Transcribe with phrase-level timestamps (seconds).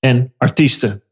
[0.00, 1.02] en artiesten.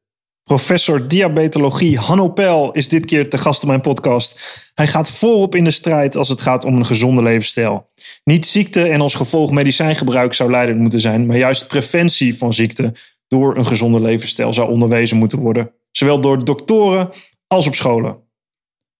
[0.44, 4.40] Professor diabetologie Hanno Pel is dit keer te gast op mijn podcast.
[4.74, 7.90] Hij gaat volop in de strijd als het gaat om een gezonde levensstijl.
[8.24, 12.94] Niet ziekte en als gevolg medicijngebruik zou leidend moeten zijn, maar juist preventie van ziekte
[13.28, 15.72] door een gezonde levensstijl zou onderwezen moeten worden.
[15.90, 17.10] Zowel door doktoren
[17.46, 18.16] als op scholen.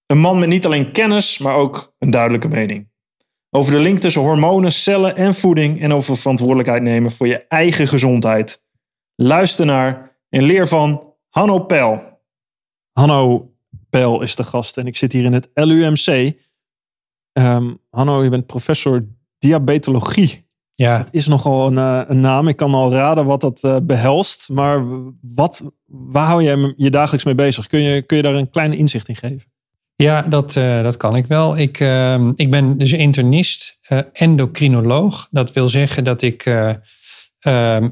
[0.07, 2.89] Een man met niet alleen kennis, maar ook een duidelijke mening.
[3.51, 7.89] Over de link tussen hormonen, cellen en voeding en over verantwoordelijkheid nemen voor je eigen
[7.89, 8.65] gezondheid.
[9.17, 12.21] Luister naar en leer van Hanno Pel.
[12.93, 13.51] Hanno
[13.91, 16.35] Pel is de gast en ik zit hier in het LUMC.
[17.33, 19.07] Ehm, Hanno, je bent professor
[19.39, 20.45] diabetologie.
[20.73, 20.99] Ja.
[20.99, 22.49] Het is nogal een, eh, een naam.
[22.49, 24.49] Ik kan al raden wat dat eh, behelst.
[24.49, 24.85] Maar
[25.21, 27.67] wat, waar hou jij je dagelijks mee bezig?
[27.67, 29.53] Kun je, kun je daar een klein inzicht in geven?
[29.95, 31.59] Ja, dat, uh, dat kan ik wel.
[31.59, 35.29] Ik, uh, ik ben dus internist, uh, endocrinoloog.
[35.31, 36.45] Dat wil zeggen dat ik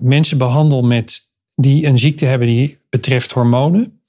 [0.00, 1.20] mensen behandel met,
[1.54, 4.00] die een ziekte hebben die betreft hormonen.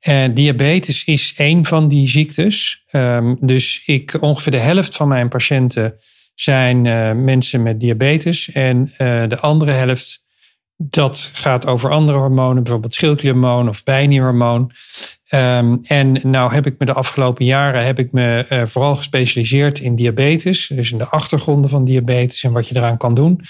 [0.00, 2.84] En diabetes is één van die ziektes.
[2.92, 5.94] Um, dus ik, ongeveer de helft van mijn patiënten
[6.34, 6.82] zijn
[7.24, 8.52] mensen met diabetes.
[8.52, 8.92] En
[9.28, 10.24] de andere helft
[10.76, 14.70] dat gaat over andere hormonen, bijvoorbeeld schildklierhormoon of bijnierhormoon.
[15.34, 19.78] Um, en nou heb ik me de afgelopen jaren heb ik me uh, vooral gespecialiseerd
[19.78, 20.66] in diabetes.
[20.74, 23.40] Dus in de achtergronden van diabetes en wat je eraan kan doen.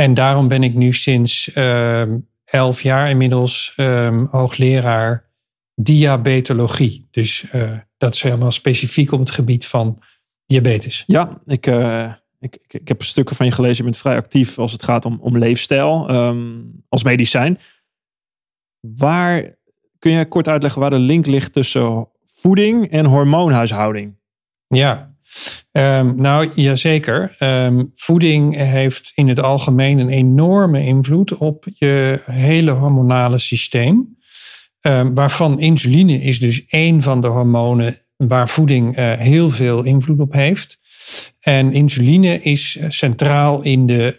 [0.00, 2.02] En daarom ben ik nu sinds uh,
[2.44, 5.30] elf jaar inmiddels um, hoogleraar
[5.74, 7.08] diabetologie.
[7.10, 10.02] Dus uh, dat is helemaal specifiek op het gebied van
[10.46, 11.04] diabetes.
[11.06, 13.76] Ja, ik, uh, ik, ik, ik, heb stukken van je gelezen.
[13.76, 17.58] Je bent vrij actief als het gaat om, om leefstijl um, als medicijn.
[18.80, 19.56] Waar
[19.98, 24.16] kun je kort uitleggen waar de link ligt tussen voeding en hormoonhuishouding?
[24.66, 25.14] Ja,
[25.72, 27.36] um, nou jazeker.
[27.38, 34.16] Um, voeding heeft in het algemeen een enorme invloed op je hele hormonale systeem.
[34.80, 40.20] Um, waarvan insuline is dus één van de hormonen waar voeding uh, heel veel invloed
[40.20, 40.78] op heeft.
[41.40, 44.18] En insuline is centraal in de,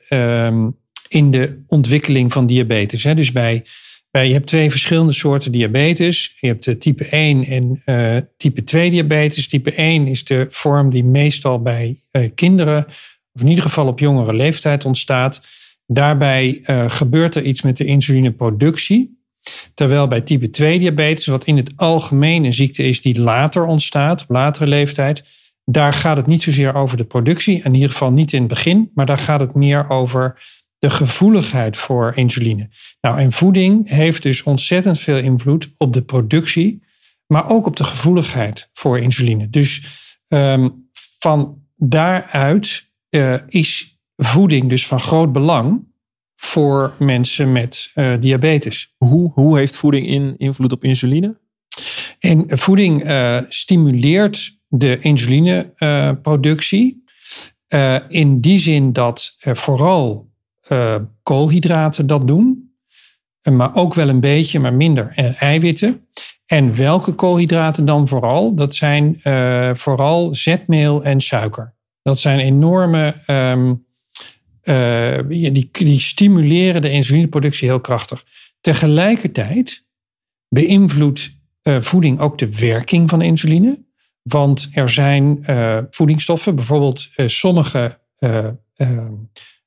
[1.07, 3.03] in de ontwikkeling van diabetes.
[3.03, 3.15] Hè.
[3.15, 3.65] Dus bij
[4.11, 6.35] je hebt twee verschillende soorten diabetes.
[6.39, 9.47] Je hebt type 1 en uh, type 2 diabetes.
[9.47, 12.85] Type 1 is de vorm die meestal bij uh, kinderen,
[13.33, 15.41] of in ieder geval op jongere leeftijd ontstaat.
[15.85, 19.19] Daarbij gebeurt er iets met de insulineproductie.
[19.73, 24.21] Terwijl bij type 2 diabetes, wat in het algemeen een ziekte is die later ontstaat,
[24.21, 25.23] op latere leeftijd,
[25.65, 28.91] daar gaat het niet zozeer over de productie, in ieder geval niet in het begin,
[28.93, 30.41] maar daar gaat het meer over
[30.79, 32.69] de gevoeligheid voor insuline.
[33.01, 36.83] Nou, en voeding heeft dus ontzettend veel invloed op de productie,
[37.27, 39.49] maar ook op de gevoeligheid voor insuline.
[39.49, 39.83] Dus
[40.27, 45.87] um, van daaruit uh, is voeding dus van groot belang
[46.35, 48.93] voor mensen met uh, diabetes.
[48.97, 51.37] Hoe, hoe heeft voeding in, invloed op insuline?
[52.19, 57.03] En voeding uh, stimuleert de insulineproductie.
[58.07, 60.28] in die zin dat vooral
[60.69, 62.73] uh, koolhydraten dat doen.
[63.51, 66.07] Maar ook wel een beetje, maar minder uh, eiwitten.
[66.45, 68.55] En welke koolhydraten dan vooral?
[68.55, 69.19] Dat zijn
[69.77, 71.73] vooral zetmeel en suiker.
[72.01, 73.13] Dat zijn enorme.
[73.27, 73.87] Um,
[75.27, 78.25] die, die stimuleren de insulineproductie heel krachtig.
[78.61, 79.85] Tegelijkertijd
[80.47, 81.31] beïnvloedt
[81.63, 83.85] voeding ook de werking van insuline.
[84.21, 85.43] Want er zijn
[85.89, 89.13] voedingsstoffen, bijvoorbeeld sommige ehm,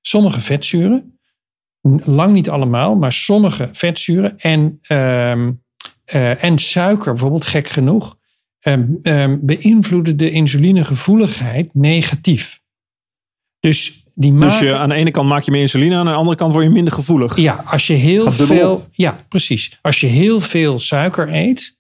[0.02, 1.18] sommige vetzuren,
[2.04, 8.16] lang niet allemaal, maar sommige vetzuren en, uh, uh, en suiker, bijvoorbeeld gek genoeg,
[8.62, 12.60] uh, beïnvloeden de insulinegevoeligheid negatief.
[13.60, 16.12] Dus, die maken, dus je, aan de ene kant maak je meer insuline, aan de
[16.12, 17.36] andere kant word je minder gevoelig.
[17.36, 18.86] Ja, als je heel veel.
[18.92, 19.78] Ja, precies.
[19.80, 21.76] Als je heel veel suiker eet,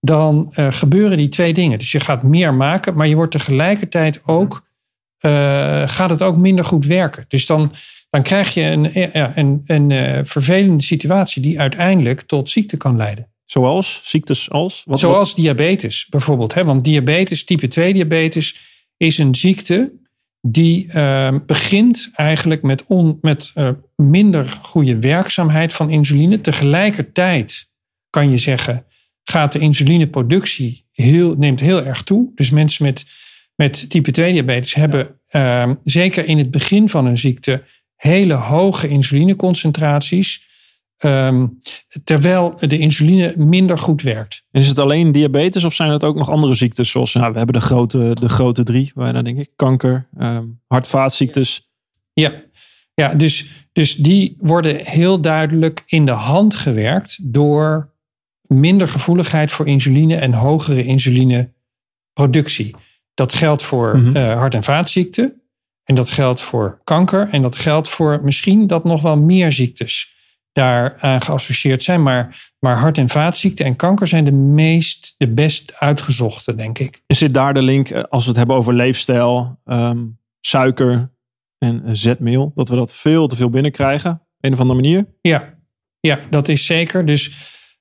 [0.00, 1.78] dan uh, gebeuren die twee dingen.
[1.78, 4.68] Dus je gaat meer maken, maar je wordt tegelijkertijd ook
[5.88, 7.24] gaat het ook minder goed werken.
[7.28, 7.72] Dus dan,
[8.10, 12.96] dan krijg je een, ja, een, een uh, vervelende situatie die uiteindelijk tot ziekte kan
[12.96, 13.28] leiden.
[13.44, 14.82] Zoals ziektes als?
[14.86, 15.36] Wat, Zoals wat?
[15.36, 16.54] diabetes bijvoorbeeld.
[16.54, 16.64] Hè?
[16.64, 18.60] Want diabetes, type 2 diabetes,
[18.96, 19.92] is een ziekte
[20.40, 26.40] die uh, begint eigenlijk met, on, met uh, minder goede werkzaamheid van insuline.
[26.40, 27.70] Tegelijkertijd
[28.10, 28.84] kan je zeggen,
[29.24, 32.30] gaat de insulineproductie heel, neemt heel erg toe.
[32.34, 33.04] Dus mensen met,
[33.60, 37.64] met type 2 diabetes hebben ehm, zeker in het begin van hun ziekte
[37.96, 40.48] hele hoge insulineconcentraties.
[40.96, 41.46] ehm,
[42.04, 44.44] terwijl de insuline minder goed werkt.
[44.50, 46.90] En is het alleen diabetes of zijn het ook nog andere ziektes?
[46.90, 49.50] Zoals nou, we hebben de grote, de grote drie, bijna denk ik.
[49.56, 51.70] Kanker, ehm hart-vaatziektes.
[52.12, 52.32] Ja,
[52.94, 57.92] ja dus, dus die worden heel duidelijk in de hand gewerkt door
[58.42, 62.74] minder gevoeligheid voor insuline en hogere insulineproductie.
[63.20, 64.16] Dat geldt voor Mhm.
[64.16, 65.40] eh, hart- en vaatziekten.
[65.84, 67.28] En dat geldt voor kanker.
[67.30, 70.14] En dat geldt voor misschien dat nog wel meer ziektes
[70.52, 72.02] daaraan geassocieerd zijn.
[72.02, 77.02] Maar, maar hart- en vaatziekten en kanker zijn de meest, de best uitgezochte, denk ik.
[77.06, 79.98] Is dit daar de link eh, als we het hebben over leefstijl, ehm,
[80.40, 81.10] suiker
[81.58, 82.52] en eh, zetmeel?
[82.54, 85.06] Dat we dat veel te veel binnenkrijgen, op een of andere manier?
[85.20, 85.54] Ja,
[86.00, 87.06] ja dat is zeker.
[87.06, 87.32] Dus,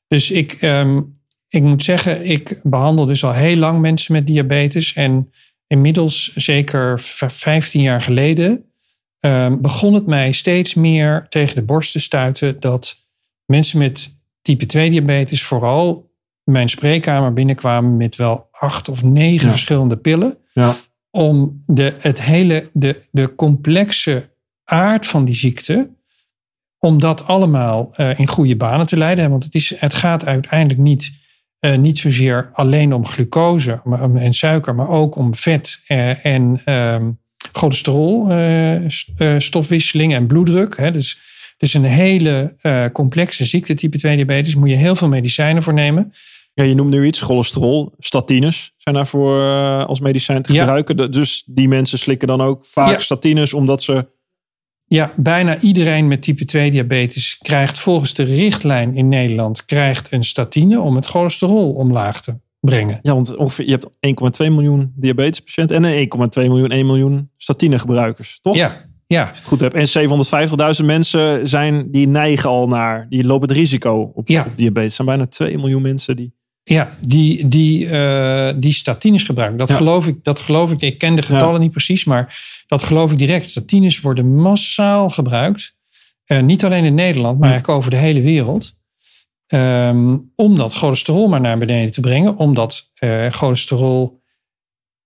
[0.07, 1.01] dus ik, ehm,
[1.49, 4.93] ik moet zeggen, ik behandel dus al heel lang mensen met diabetes.
[4.93, 5.31] En
[5.67, 8.65] inmiddels, zeker v- 15 jaar geleden,
[9.19, 12.97] ehm, begon het mij steeds meer tegen de borst te stuiten dat
[13.45, 16.11] mensen met type 2 diabetes vooral
[16.43, 19.51] mijn spreekkamer binnenkwamen met wel acht of negen Ja.
[19.51, 20.75] verschillende pillen Ja.
[21.11, 24.29] om de, het hele, de, de complexe
[24.63, 25.89] aard van die ziekte,
[26.77, 29.29] om dat allemaal eh, in goede banen te leiden.
[29.29, 31.11] Want het, is, het gaat uiteindelijk niet,
[31.59, 33.81] eh, niet zozeer alleen om glucose
[34.15, 37.09] en suiker, maar ook om vet eh, en ehm
[37.51, 40.77] cholesterol, eh, stofwisseling en bloeddruk.
[40.77, 40.91] Hè.
[40.91, 41.09] Dus
[41.51, 42.55] het is een hele
[42.93, 44.55] complexe ziekte, type 2 diabetes.
[44.55, 46.13] Moet je heel veel medicijnen voor nemen.
[46.53, 49.41] Ja, je noemt nu iets, cholesterol, statines zijn daarvoor
[49.85, 51.11] als medicijn te gebruiken.
[51.11, 52.99] Dus die mensen slikken dan ook vaak Ja.
[52.99, 54.07] statines omdat ze...
[54.89, 60.23] Ja, bijna iedereen met type 2 diabetes krijgt volgens de richtlijn in Nederland krijgt een
[60.23, 62.99] statine om het cholesterol omlaag te brengen.
[63.01, 68.39] Ja, want ongeveer, je hebt 1,2 miljoen diabetespatiënten en een 1,2 miljoen, 1 miljoen statinegebruikers,
[68.41, 68.55] toch?
[68.55, 69.73] Ja, ja, Als het goed heb.
[69.73, 69.87] En
[70.79, 74.43] 750.000 mensen zijn, die neigen al naar, die lopen het risico op, Ja.
[74.47, 74.89] op diabetes.
[74.89, 76.33] Er zijn bijna 2 miljoen mensen die...
[76.63, 79.57] ja die, die, eh, die statines gebruiken.
[79.57, 79.75] Dat, Ja.
[79.75, 80.81] geloof ik, dat geloof ik.
[80.81, 83.49] Ik ken de getallen niet precies, maar dat geloof ik direct.
[83.49, 85.77] Statines worden massaal gebruikt.
[86.25, 88.77] Eh, niet alleen in Nederland, maar eigenlijk over de hele wereld.
[89.47, 92.37] Ehm, om dat cholesterol maar naar beneden te brengen.
[92.37, 94.21] Omdat eh, cholesterol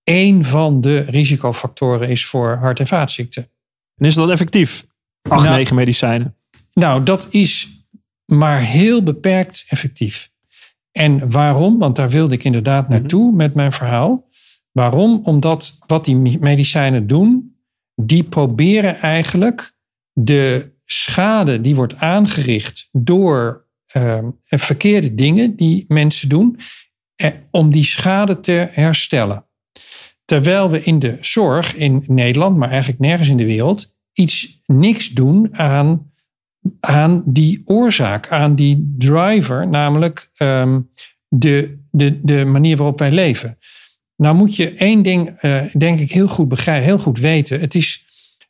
[0.02, 3.48] één van de risicofactoren is voor hart- en vaatziekten.
[3.96, 4.86] En is dat effectief?
[5.22, 5.56] 8, Nou.
[5.56, 6.36] 9 medicijnen.
[6.72, 7.68] Nou, dat is
[8.24, 10.30] maar heel beperkt effectief.
[10.96, 11.78] En waarom?
[11.78, 14.28] Want daar wilde ik inderdaad naartoe met mijn verhaal.
[14.72, 15.20] Waarom?
[15.22, 17.56] Omdat wat die medicijnen doen,
[17.94, 19.74] die proberen eigenlijk
[20.12, 26.58] de schade die wordt aangericht door ehm, verkeerde dingen die mensen doen,
[27.16, 29.46] eh, om die schade te herstellen.
[30.24, 35.08] Terwijl we in de zorg in Nederland, maar eigenlijk nergens in de wereld, iets niks
[35.08, 36.12] doen aan
[36.80, 40.80] aan die oorzaak, aan die driver, namelijk ehm,
[41.28, 43.58] de, de, de manier waarop wij leven.
[44.16, 47.60] Nou moet je één ding, eh, denk ik, heel goed heel goed weten.
[47.60, 48.04] Het is,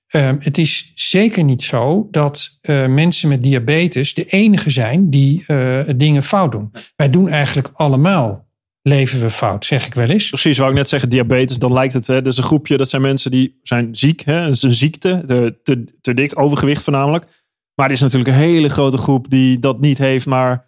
[0.06, 5.44] ehm, het is zeker niet zo dat eh, mensen met diabetes de enige zijn die
[5.46, 6.70] eh, dingen fout doen.
[6.96, 8.48] Wij doen eigenlijk allemaal,
[8.82, 10.28] leven we fout, zeg ik wel eens.
[10.28, 12.88] Precies, wou ik net zeggen, diabetes, dan lijkt het, hè, dat is een groepje, dat
[12.88, 16.82] zijn mensen die zijn ziek, hè, dat is een ziekte, de, te, te dik, overgewicht
[16.82, 17.43] voornamelijk.
[17.74, 20.66] Maar er is natuurlijk een hele grote groep die dat niet heeft, maar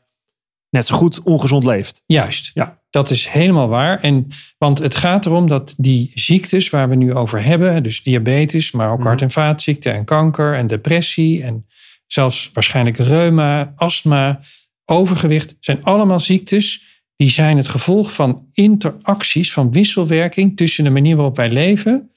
[0.70, 2.02] net zo goed ongezond leeft.
[2.06, 2.50] Juist.
[2.54, 2.80] Ja.
[2.90, 4.00] Dat is helemaal waar.
[4.00, 8.72] En, want het gaat erom dat die ziektes waar we nu over hebben, dus diabetes,
[8.72, 9.06] maar ook Mhm.
[9.06, 11.66] hart- en vaatziekten en kanker en depressie en
[12.06, 14.40] zelfs waarschijnlijk reuma, astma,
[14.84, 16.84] overgewicht, zijn allemaal ziektes
[17.16, 22.10] die zijn het gevolg van interacties, van wisselwerking tussen de manier waarop wij leven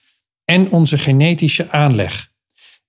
[0.45, 2.28] en onze genetische aanleg.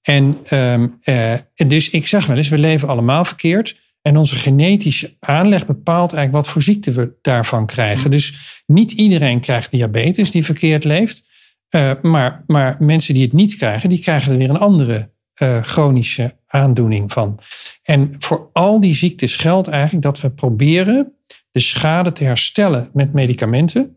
[0.02, 1.35] En ehm, eh,
[1.66, 3.80] dus ik zeg wel eens, we leven allemaal verkeerd.
[4.02, 8.11] En onze genetische aanleg bepaalt eigenlijk wat voor ziekte we daarvan krijgen.
[8.11, 11.25] Dus niet iedereen krijgt diabetes die verkeerd leeft.
[11.69, 15.62] Eh, maar, maar mensen die het niet krijgen, die krijgen er weer een andere eh,
[15.62, 17.38] chronische aandoening van.
[17.83, 21.12] En voor al die ziektes geldt eigenlijk dat we proberen
[21.50, 23.97] de schade te herstellen met medicamenten.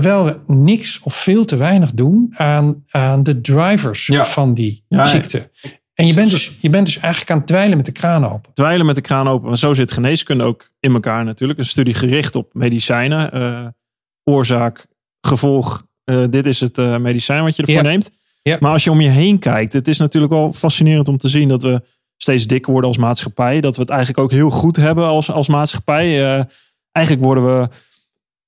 [0.00, 4.24] Terwijl we niks of veel te weinig doen aan, aan de drivers Ja.
[4.24, 5.50] van die Ja, ziekte.
[5.94, 8.50] En je bent, dus, je bent dus eigenlijk aan het dweilen met de kraan open.
[8.54, 11.58] Dweilen met de kraan open, maar zo zit geneeskunde ook in elkaar natuurlijk.
[11.58, 13.66] Een studie gericht op medicijnen, eh,
[14.24, 14.86] oorzaak,
[15.20, 15.86] gevolg.
[16.04, 17.88] eh, dit is het eh, medicijn wat je ervoor Ja.
[17.88, 18.10] neemt.
[18.42, 18.56] Ja.
[18.60, 21.48] Maar als je om je heen kijkt, het is natuurlijk wel fascinerend om te zien
[21.48, 21.82] dat we
[22.16, 23.60] steeds dikker worden als maatschappij.
[23.60, 26.18] Dat we het eigenlijk ook heel goed hebben als, als maatschappij.
[26.92, 27.68] Eigenlijk worden we,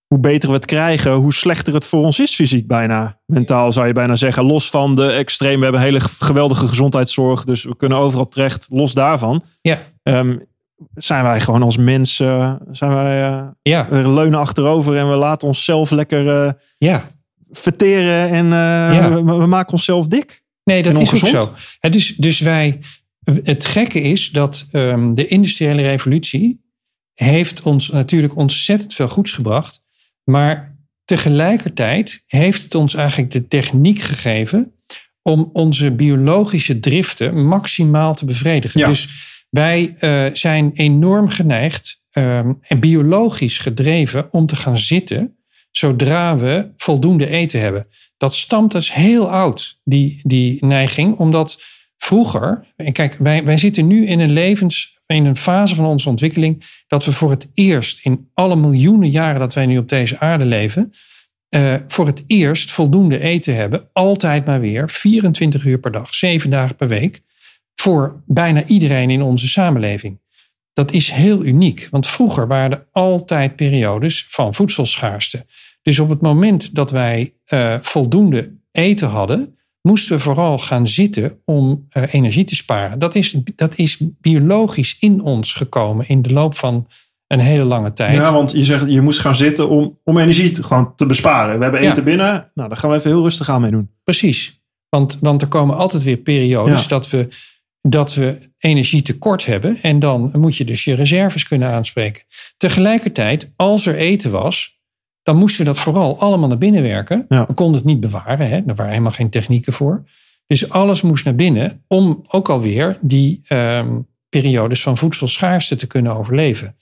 [0.07, 3.21] hoe beter we het krijgen, hoe slechter het voor ons is fysiek bijna.
[3.27, 4.45] Mentaal zou je bijna zeggen.
[4.45, 5.57] Los van de extreem.
[5.57, 7.45] We hebben hele geweldige gezondheidszorg.
[7.45, 8.67] Dus we kunnen overal terecht.
[8.71, 9.43] Los daarvan.
[9.61, 9.79] Ja.
[10.03, 10.47] Um,
[10.95, 13.89] zijn wij gewoon als mensen, zijn wij, uh, ja.
[13.89, 17.07] we leunen achterover en we laten onszelf lekker uh, ja.
[17.51, 18.51] verteren en uh,
[18.97, 19.13] Ja.
[19.13, 20.45] we, we maken onszelf dik.
[20.65, 21.55] Nee, dat is ook zo.
[21.91, 22.79] Dus, dus wij,
[23.43, 26.65] het gekke is dat ehm, de industriële revolutie
[27.15, 29.85] heeft ons natuurlijk ontzettend veel goeds gebracht.
[30.31, 34.73] Maar tegelijkertijd heeft het ons eigenlijk de techniek gegeven
[35.23, 38.81] om onze biologische driften maximaal te bevredigen.
[38.81, 38.89] Ja.
[38.89, 39.09] Dus
[39.51, 45.37] wij eh, zijn enorm geneigd ehm, en biologisch gedreven om te gaan zitten
[45.71, 47.87] zodra we voldoende eten hebben.
[48.17, 51.63] Dat stamt dus heel oud, die, die neiging, omdat
[52.07, 56.09] vroeger, en kijk, wij, wij zitten nu in een levens, in een fase van onze
[56.09, 60.19] ontwikkeling, dat we voor het eerst in alle miljoenen jaren dat wij nu op deze
[60.19, 60.93] aarde leven,
[61.49, 66.51] eh, voor het eerst voldoende eten hebben, altijd maar weer, 24 uur per dag, 7
[66.51, 67.21] dagen per week,
[67.75, 70.21] voor bijna iedereen in onze samenleving.
[70.73, 75.47] Dat is heel uniek, want vroeger waren er altijd periodes van voedselschaarste.
[75.83, 79.56] Dus op het moment dat wij eh, voldoende eten hadden,
[79.87, 82.99] moesten we vooral gaan zitten om eh, energie te sparen.
[82.99, 86.87] Dat is, dat is biologisch in ons gekomen in de loop van
[87.27, 88.15] een hele lange tijd.
[88.15, 91.57] Ja, want je zegt je moest gaan zitten om, om energie te, gewoon te besparen.
[91.57, 91.91] We hebben Ja.
[91.91, 92.51] eten binnen.
[92.55, 93.91] Nou, daar gaan we even heel rustig aan mee doen.
[94.05, 94.61] Precies.
[94.89, 96.89] Want, want er komen altijd weer periodes Ja.
[96.89, 97.29] dat, we,
[97.81, 99.79] dat we energietekort hebben.
[99.83, 102.23] En dan moet je dus je reserves kunnen aanspreken.
[102.57, 104.76] Tegelijkertijd, als er eten was,
[105.27, 107.27] dan moesten we dat vooral allemaal naar binnen werken.
[107.29, 107.47] Ja.
[107.47, 108.49] We konden het niet bewaren.
[108.49, 108.57] Hè?
[108.57, 110.05] Er waren helemaal geen technieken voor.
[110.47, 116.17] Dus alles moest naar binnen om ook alweer die ehm, periodes van voedselschaarste te kunnen
[116.17, 116.77] overleven.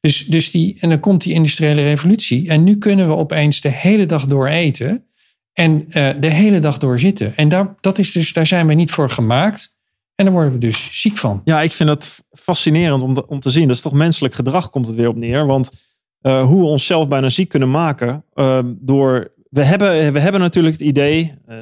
[0.00, 2.48] Dus, dus die, en dan komt die industriële revolutie.
[2.48, 5.04] En nu kunnen we opeens de hele dag door eten.
[5.52, 7.36] En eh, de hele dag door zitten.
[7.36, 9.76] En daar, dat is dus, daar zijn we niet voor gemaakt.
[10.14, 11.40] En daar worden we dus ziek van.
[11.44, 13.66] Ja, ik vind dat fascinerend om, om te zien.
[13.66, 15.46] Dat is toch menselijk gedrag, komt het weer op neer.
[15.46, 15.89] Want
[16.20, 18.24] eh, hoe we onszelf bijna ziek kunnen maken.
[18.34, 19.32] eh, door.
[19.50, 21.34] We hebben, we hebben natuurlijk het idee.
[21.46, 21.56] eh,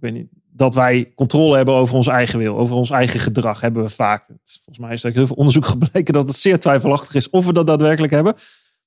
[0.00, 2.56] ik weet niet, dat wij controle hebben over ons eigen wil.
[2.58, 4.26] Over ons eigen gedrag hebben we vaak.
[4.44, 7.52] Volgens mij is er heel veel onderzoek gebleken dat het zeer twijfelachtig is of we
[7.52, 8.34] dat daadwerkelijk hebben.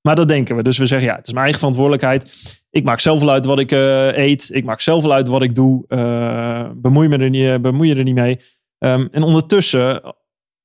[0.02, 0.64] Maar dat denken we.
[0.64, 2.32] Dus we zeggen ja, het is mijn eigen verantwoordelijkheid.
[2.70, 4.50] Ik maak zelf wel uit wat ik eh, eet.
[4.54, 5.84] Ik maak zelf wel uit wat ik doe.
[5.88, 8.40] Eh, bemoei, me er niet, bemoei je er niet mee.
[8.78, 10.02] Ehm, en ondertussen,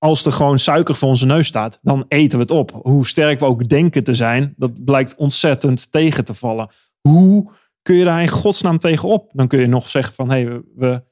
[0.07, 2.81] als er gewoon suiker voor onze neus staat, dan eten we het op.
[2.83, 6.69] Hoe sterk we ook denken te zijn, dat blijkt ontzettend tegen te vallen.
[7.01, 7.51] Hoe
[7.83, 9.31] kun je daar in godsnaam tegen op?
[9.35, 11.03] Dan kun je nog zeggen van, hé, hey, we,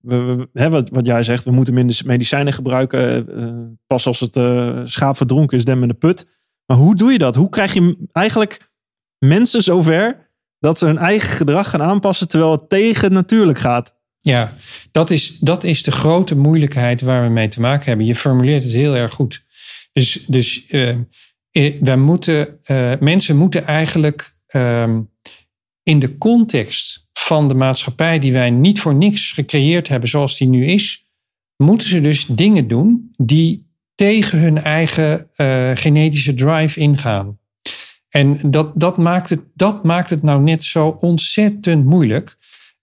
[0.00, 3.36] we, we, wat, wat jij zegt, we moeten minder medicijnen gebruiken.
[3.36, 3.52] eh,
[3.86, 6.26] pas als het eh, schaap verdronken is, dem in de put.
[6.66, 7.34] Maar hoe doe je dat?
[7.34, 8.70] Hoe krijg je eigenlijk
[9.18, 13.97] mensen zover dat ze hun eigen gedrag gaan aanpassen terwijl het tegen natuurlijk gaat?
[14.20, 14.56] Ja,
[14.90, 18.06] dat is, dat is de grote moeilijkheid waar we mee te maken hebben.
[18.06, 19.44] Je formuleert het heel erg goed.
[19.92, 20.66] Dus, dus
[21.80, 25.00] wij moeten, eh, mensen moeten eigenlijk ehm,
[25.82, 30.48] in de context van de maatschappij die wij niet voor niks gecreëerd hebben zoals die
[30.48, 31.06] nu is,
[31.56, 35.28] moeten ze dus dingen doen die tegen hun eigen
[35.74, 37.38] genetische drive ingaan.
[38.08, 42.36] En dat, dat, maakt het, dat maakt het nou net zo ontzettend moeilijk.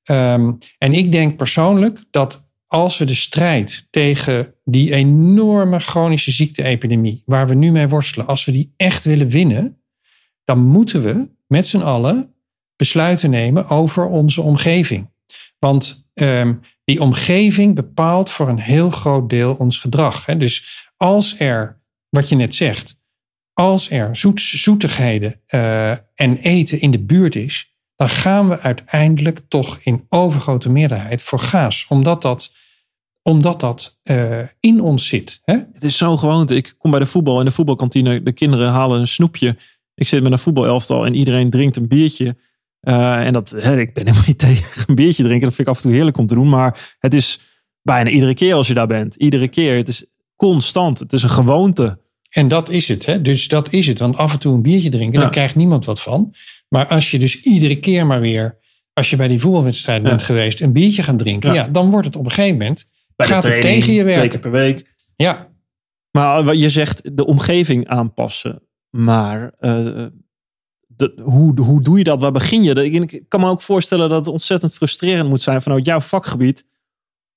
[0.05, 7.23] Ehm, en ik denk persoonlijk dat als we de strijd tegen die enorme chronische ziekteepidemie,
[7.25, 9.81] waar we nu mee worstelen, als we die echt willen winnen,
[10.43, 12.33] dan moeten we met z'n allen
[12.75, 15.09] besluiten nemen over onze omgeving.
[15.59, 20.25] Want ehm, die omgeving bepaalt voor een heel groot deel ons gedrag.
[20.25, 20.37] Hè.
[20.37, 22.99] Dus als er, wat je net zegt,
[23.53, 29.39] als er zoet, zoetigheden eh, en eten in de buurt is, dan gaan we uiteindelijk
[29.47, 31.85] toch in overgrote meerderheid voor gaas.
[31.89, 32.53] Omdat dat,
[33.21, 35.41] omdat dat eh, in ons zit.
[35.43, 35.55] Hè?
[35.73, 36.55] Het is zo'n gewoonte.
[36.55, 38.23] Ik kom bij de voetbal in de voetbalkantine.
[38.23, 39.55] De kinderen halen een snoepje.
[39.95, 42.35] Ik zit met een voetbalelftal en iedereen drinkt een biertje.
[42.79, 45.47] Eh, en dat, hè, ik ben helemaal niet tegen een biertje drinken.
[45.47, 46.49] Dat vind ik af en toe heerlijk om te doen.
[46.49, 47.39] Maar het is
[47.81, 49.15] bijna iedere keer als je daar bent.
[49.15, 49.77] Iedere keer.
[49.77, 50.99] Het is constant.
[50.99, 51.99] Het is een gewoonte.
[52.35, 53.05] En dat is het.
[53.05, 53.21] Hè?
[53.21, 53.99] Dus dat is het.
[53.99, 55.19] Want af en toe een biertje drinken, Ja.
[55.19, 56.33] daar krijgt niemand wat van.
[56.69, 58.57] Maar als je dus iedere keer maar weer,
[58.93, 60.07] als je bij die voetbalwedstrijd Ja.
[60.09, 61.63] bent geweest, een biertje gaat drinken, Ja.
[61.65, 61.67] ja.
[61.69, 64.29] dan wordt het op een gegeven moment, Bij gaat het tegen je Twee werken.
[64.29, 64.93] keer per week.
[65.15, 65.53] Ja,
[66.11, 68.61] Maar wat je zegt, de omgeving aanpassen.
[68.89, 70.05] Maar eh,
[70.87, 72.19] de, hoe, hoe doe je dat?
[72.21, 72.89] Waar begin je?
[72.89, 76.65] Ik kan me ook voorstellen dat het ontzettend frustrerend moet zijn vanuit jouw vakgebied.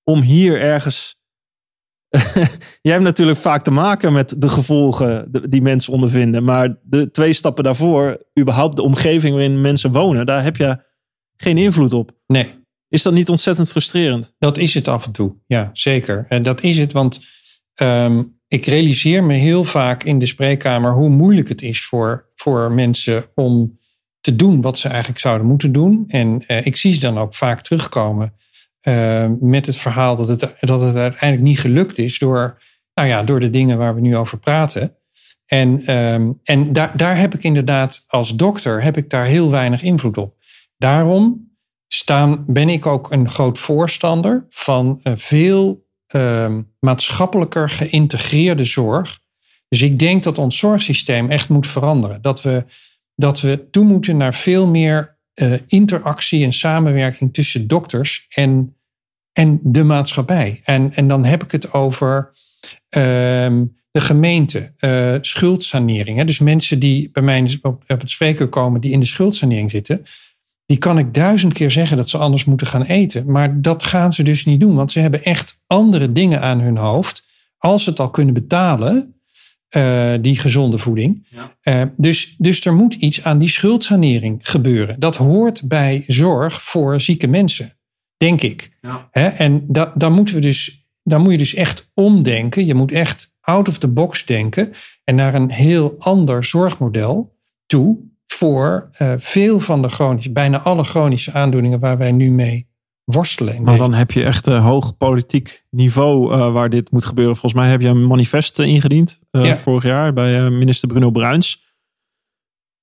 [0.05, 1.18] Om hier ergens
[2.83, 6.45] jij hebt natuurlijk vaak te maken met de gevolgen die mensen ondervinden.
[6.45, 10.85] Maar de twee stappen daarvoor, überhaupt de omgeving waarin mensen wonen, daar heb je
[11.37, 12.11] geen invloed op.
[12.27, 12.55] Nee,
[12.89, 14.35] Is dat niet ontzettend frustrerend?
[14.39, 15.35] dat is het af en toe.
[15.47, 16.27] Ja, zeker.
[16.29, 17.21] En dat is het, want
[17.75, 22.73] ehm, ik realiseer me heel vaak in de spreekkamer hoe moeilijk het is voor, voor
[22.73, 23.79] mensen om
[24.21, 26.05] te doen wat ze eigenlijk zouden moeten doen.
[26.07, 28.35] En eh, ik zie ze dan ook vaak terugkomen
[28.89, 32.63] eh, met het verhaal dat het, dat het uiteindelijk niet gelukt is door,
[32.95, 34.97] nou ja, door de dingen waar we nu over praten.
[35.47, 39.83] En, ehm, en daar, daar heb ik inderdaad als dokter heb ik daar heel weinig
[39.83, 40.37] invloed op.
[40.77, 41.51] Daarom
[41.89, 49.21] staan, ben ik ook een groot voorstander van eh, veel ehm, maatschappelijker geïntegreerde zorg.
[49.69, 52.23] Dus ik denk dat ons zorgsysteem echt moet veranderen.
[52.23, 52.65] Dat we,
[53.15, 58.78] dat we toe moeten naar veel meer eh, interactie en samenwerking tussen dokters en,
[59.39, 60.61] en de maatschappij.
[60.63, 62.31] En, en dan heb ik het over
[62.89, 66.19] ehm, de gemeente, eh, schuldsanering.
[66.19, 66.25] Hè?
[66.25, 70.03] Dus mensen die bij mij op, op het spreken komen die in de schuldsanering zitten.
[70.67, 73.31] Die kan ik duizend keer zeggen dat ze anders moeten gaan eten.
[73.31, 74.75] Maar dat gaan ze dus niet doen.
[74.75, 77.25] Want ze hebben echt andere dingen aan hun hoofd.
[77.59, 79.15] Als ze het al kunnen betalen,
[79.69, 81.27] eh, die gezonde voeding.
[81.61, 85.01] Eh, dus, dus er moet iets aan die schuldsanering gebeuren.
[85.01, 87.78] Dat hoort bij zorg voor zieke mensen,
[88.19, 88.79] denk ik.
[89.11, 89.27] Hè?
[89.27, 92.67] En da, daar, moeten we dus, daar moet je dus echt omdenken.
[92.67, 94.73] Je moet echt out of the box denken.
[95.05, 100.85] En naar een heel ander zorgmodel toe voor uh, veel van de chronische, bijna alle
[100.85, 102.69] chronische aandoeningen waar wij nu mee
[103.05, 103.63] worstelen.
[103.63, 107.37] Maar dan heb je echt een hoog politiek niveau uh, waar dit moet gebeuren.
[107.37, 109.57] Volgens mij heb je een manifest ingediend uh, ja.
[109.57, 111.68] vorig jaar bij uh, minister Bruno Bruins.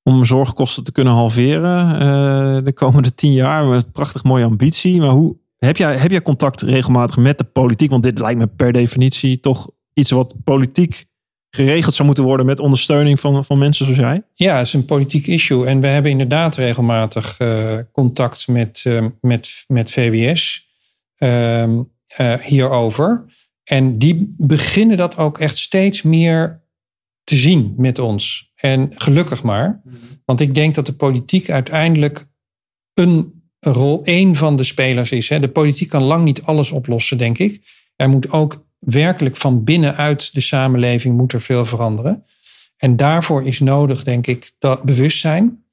[0.10, 3.66] Om zorgkosten te kunnen halveren de komende tien jaar.
[3.66, 5.00] Met prachtig mooie ambitie.
[5.00, 7.90] Maar hoe, heb, jij, heb jij contact regelmatig met de politiek?
[7.90, 11.06] Want dit lijkt me per definitie toch iets wat politiek
[11.50, 14.24] geregeld zou moeten worden met ondersteuning van, van mensen zoals jij?
[14.34, 15.66] Ja, het is een politiek issue.
[15.66, 20.68] En we hebben inderdaad regelmatig uh, contact met, uh, met, met VWS
[21.18, 21.70] uh,
[22.42, 23.26] hierover.
[23.64, 26.64] En die beginnen dat ook echt steeds meer
[27.26, 28.52] te zien met ons.
[28.56, 29.82] En gelukkig maar.
[30.26, 32.26] Want ik denk dat de politiek uiteindelijk
[32.94, 35.30] een rol, één van de spelers is.
[35.30, 35.40] Hè.
[35.40, 37.62] De politiek kan lang niet alles oplossen, denk ik.
[37.96, 42.26] Er moet ook werkelijk van binnenuit de samenleving moet er veel veranderen.
[42.78, 45.64] En daarvoor is nodig, denk ik, dat bewustzijn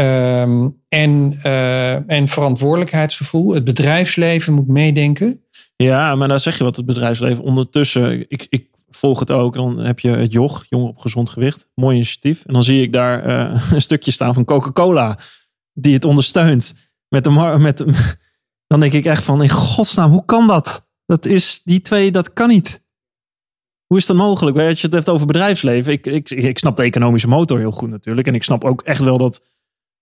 [0.00, 3.54] um, en, uh, en verantwoordelijkheidsgevoel.
[3.54, 5.42] Het bedrijfsleven moet meedenken.
[5.76, 7.44] Ja, maar daar zeg je wat, het bedrijfsleven.
[7.44, 9.54] Ondertussen, ik, ik volg het ook.
[9.54, 11.68] Dan heb je het JOG, Jong op Gezond Gewicht.
[11.74, 12.44] Mooi initiatief.
[12.44, 15.18] En dan zie ik daar uh, een stukje staan van Coca-Cola.
[15.72, 16.92] Die het ondersteunt.
[17.08, 17.84] Met de, met,
[18.66, 20.88] dan denk ik echt van, in godsnaam, hoe kan dat?
[21.06, 22.82] Dat is, die twee, dat kan niet.
[23.86, 24.56] Hoe is dat mogelijk?
[24.56, 25.92] Als je het hebt over bedrijfsleven.
[25.92, 28.26] Ik, ik, ik snap de economische motor heel goed natuurlijk.
[28.26, 29.42] En ik snap ook echt wel dat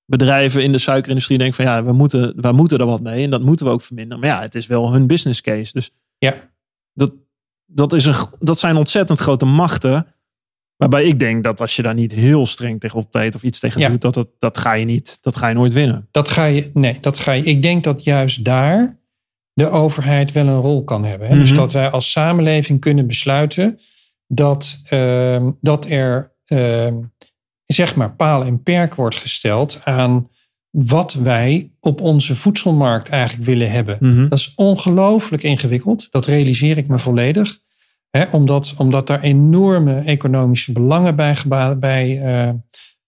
[0.05, 3.25] bedrijven in de suikerindustrie denken van ja, we moeten, we moeten er wat mee.
[3.25, 4.21] En dat moeten we ook verminderen.
[4.21, 5.73] Maar ja, het is wel hun business case.
[5.73, 6.51] Dus ja.
[6.93, 7.13] dat,
[7.75, 10.07] dat, is een, dat zijn ontzettend grote machten.
[10.77, 13.81] Waarbij ik denk dat als je daar niet heel streng tegen optreedt of iets tegen
[13.81, 13.89] ja.
[13.89, 16.09] doet, dat, dat, dat ga je niet, dat ga je nooit winnen.
[16.11, 17.43] Dat ga je, nee, dat ga je.
[17.43, 19.01] Ik denk dat juist daar
[19.53, 21.27] de overheid wel een rol kan hebben.
[21.27, 21.35] Hè?
[21.35, 21.49] Mm -hmm.
[21.49, 23.79] Dus dat wij als samenleving kunnen besluiten
[24.27, 26.87] dat, uh, dat er uh,
[27.65, 30.31] zeg maar paal en perk wordt gesteld aan
[30.71, 33.97] wat wij op onze voedselmarkt eigenlijk willen hebben.
[34.01, 34.11] Mhm.
[34.11, 34.29] Mm -hmm.
[34.29, 36.09] Dat is ongelooflijk ingewikkeld.
[36.11, 37.59] Dat realiseer ik me volledig.
[38.31, 41.37] Omdat, omdat daar enorme economische belangen bij,
[41.79, 42.49] bij uh,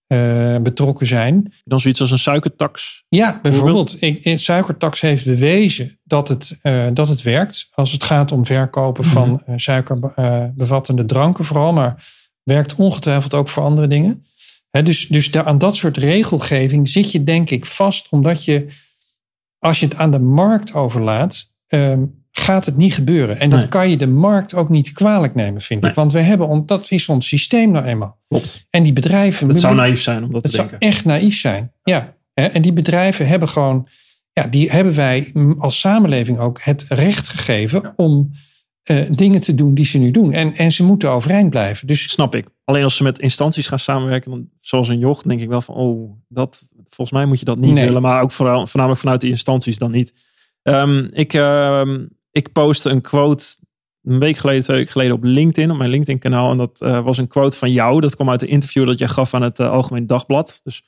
[0.07, 1.53] uh, betrokken zijn.
[1.63, 3.03] Dan zoiets als een suikertax?
[3.09, 4.01] Ja, bijvoorbeeld.
[4.01, 7.67] Ik, suikertax heeft bewezen dat het, uh, dat het werkt.
[7.71, 9.19] Als het gaat om verkopen mm -hmm.
[9.19, 11.73] van uh, suikerbevattende dranken vooral.
[11.73, 12.03] Maar
[12.43, 14.25] werkt ongetwijfeld ook voor andere dingen.
[14.69, 18.07] He, dus dus daar, aan dat soort regelgeving zit je denk ik vast.
[18.09, 18.67] Omdat je,
[19.59, 21.53] als je het aan de markt overlaat...
[21.67, 23.39] Um, gaat het niet gebeuren.
[23.39, 23.67] En dat Nee.
[23.69, 25.89] kan je de markt ook niet kwalijk nemen, vind Nee.
[25.89, 25.95] ik.
[25.95, 28.17] Want we hebben, dat is ons systeem nou eenmaal.
[28.27, 28.67] Klopt.
[28.69, 29.47] En die bedrijven...
[29.47, 30.87] Het zou naïef zijn om dat Het te zou denken.
[30.89, 31.71] echt naïef zijn.
[31.83, 32.13] Ja.
[32.33, 33.87] En die bedrijven hebben gewoon,
[34.31, 38.31] ja, die hebben wij als samenleving ook het recht gegeven om
[38.83, 40.33] eh, dingen te doen die ze nu doen.
[40.33, 41.87] En, en ze moeten overeind blijven.
[41.87, 42.47] Dus Snap ik.
[42.63, 45.75] Alleen als ze met instanties gaan samenwerken, dan, zoals een joch, denk ik wel van,
[45.75, 47.85] oh, dat, volgens mij moet je dat niet Nee.
[47.85, 48.01] willen.
[48.01, 50.13] Maar ook vooral, voornamelijk vanuit die instanties dan niet.
[50.61, 53.45] Ehm, ik, ehm, ik postte een quote
[54.03, 56.51] een week geleden, twee weken geleden op LinkedIn, op mijn LinkedIn kanaal.
[56.51, 58.01] En dat eh, was een quote van jou.
[58.01, 60.59] Dat kwam uit een interview dat jij gaf aan het eh, Algemeen Dagblad.
[60.63, 60.83] Dus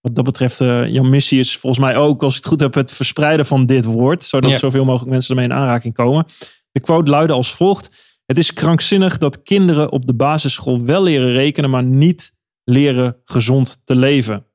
[0.00, 2.74] wat dat betreft, eh, jouw missie is volgens mij ook, als ik het goed heb,
[2.74, 4.24] het verspreiden van dit woord.
[4.24, 4.58] Zodat Ja.
[4.58, 6.26] zoveel mogelijk mensen ermee in aanraking komen.
[6.72, 8.08] De quote luidde als volgt.
[8.26, 12.32] Het is krankzinnig dat kinderen op de basisschool wel leren rekenen, maar niet
[12.64, 14.46] leren gezond te leven.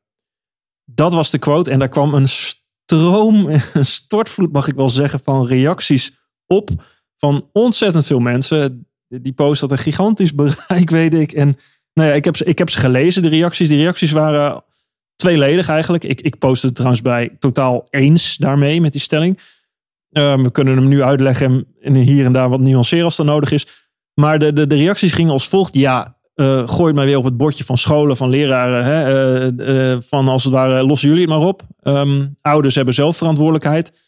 [0.85, 5.19] Dat was de quote en daar kwam een stroom, een stortvloed mag ik wel zeggen,
[5.23, 6.69] van reacties op
[7.17, 8.87] van ontzettend veel mensen.
[9.07, 11.31] Die post had een gigantisch bereik, weet ik.
[11.31, 11.57] En
[11.93, 13.67] nou ja, ik heb, ze, ik heb ze gelezen, de reacties.
[13.67, 14.63] Die reacties waren
[15.15, 16.03] tweeledig eigenlijk.
[16.03, 19.39] Ik, ik postte het trouwens bij totaal eens daarmee met die stelling.
[20.11, 23.51] Ehm, we kunnen hem nu uitleggen en hier en daar wat nuanceren als dat nodig
[23.51, 23.67] is.
[24.13, 25.73] Maar de, de, de reacties gingen als volgt.
[25.73, 28.83] Ja, uh, gooi het maar weer op het bordje van scholen, van leraren.
[28.83, 31.61] Hè, eh, eh, van als het ware, lossen jullie het maar op.
[31.83, 34.04] Um, ouders hebben zelf verantwoordelijkheid.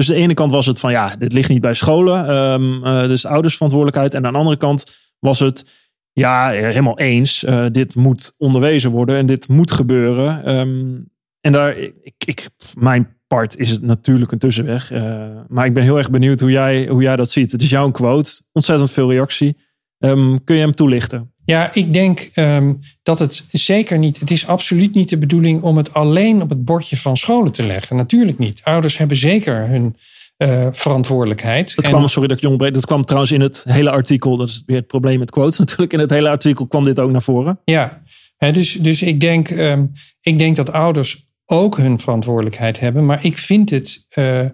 [0.00, 2.36] Dus de ene kant was het van ja, dit ligt niet bij scholen.
[2.36, 4.14] Um, dus ouders verantwoordelijkheid.
[4.14, 5.64] En aan de andere kant was het
[6.12, 7.44] ja, helemaal eens.
[7.72, 10.56] dit moet onderwezen worden en dit moet gebeuren.
[10.56, 11.10] Um,
[11.40, 14.92] en daar, ik, ik, mijn part is het natuurlijk een tussenweg.
[14.92, 17.52] Uh, maar ik ben heel erg benieuwd hoe jij, hoe jij dat ziet.
[17.52, 18.42] Het is jouw quote.
[18.52, 19.56] Ontzettend veel reactie.
[19.98, 21.32] Um, kun je hem toelichten?
[21.50, 24.20] Ja, ik denk um, dat het zeker niet.
[24.20, 27.62] Het is absoluut niet de bedoeling om het alleen op het bordje van scholen te
[27.62, 27.96] leggen.
[27.96, 28.60] Natuurlijk niet.
[28.64, 29.96] Ouders hebben zeker hun
[30.38, 31.76] uh, verantwoordelijkheid.
[31.76, 34.36] Dat kwam, sorry dat ik jong dat kwam trouwens in het hele artikel.
[34.36, 35.92] Dat is weer het probleem met quotes natuurlijk.
[35.92, 37.60] In het hele artikel kwam dit ook naar voren.
[37.64, 38.02] Ja,
[38.38, 43.06] dus, dus ik, denk, um, ik denk dat ouders ook hun verantwoordelijkheid hebben.
[43.06, 44.44] Maar ik vind het, uh,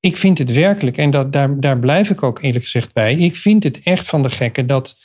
[0.00, 3.16] ik vind het werkelijk, en dat, daar, daar blijf ik ook eerlijk gezegd bij.
[3.16, 4.96] Ik vind het echt van de gekken dat,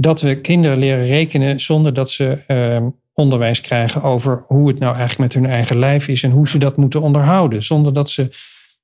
[0.00, 4.96] dat we kinderen leren rekenen zonder dat ze uh, onderwijs krijgen over hoe het nou
[4.96, 7.62] eigenlijk met hun eigen lijf is en hoe ze dat moeten onderhouden.
[7.62, 8.28] Zonder dat ze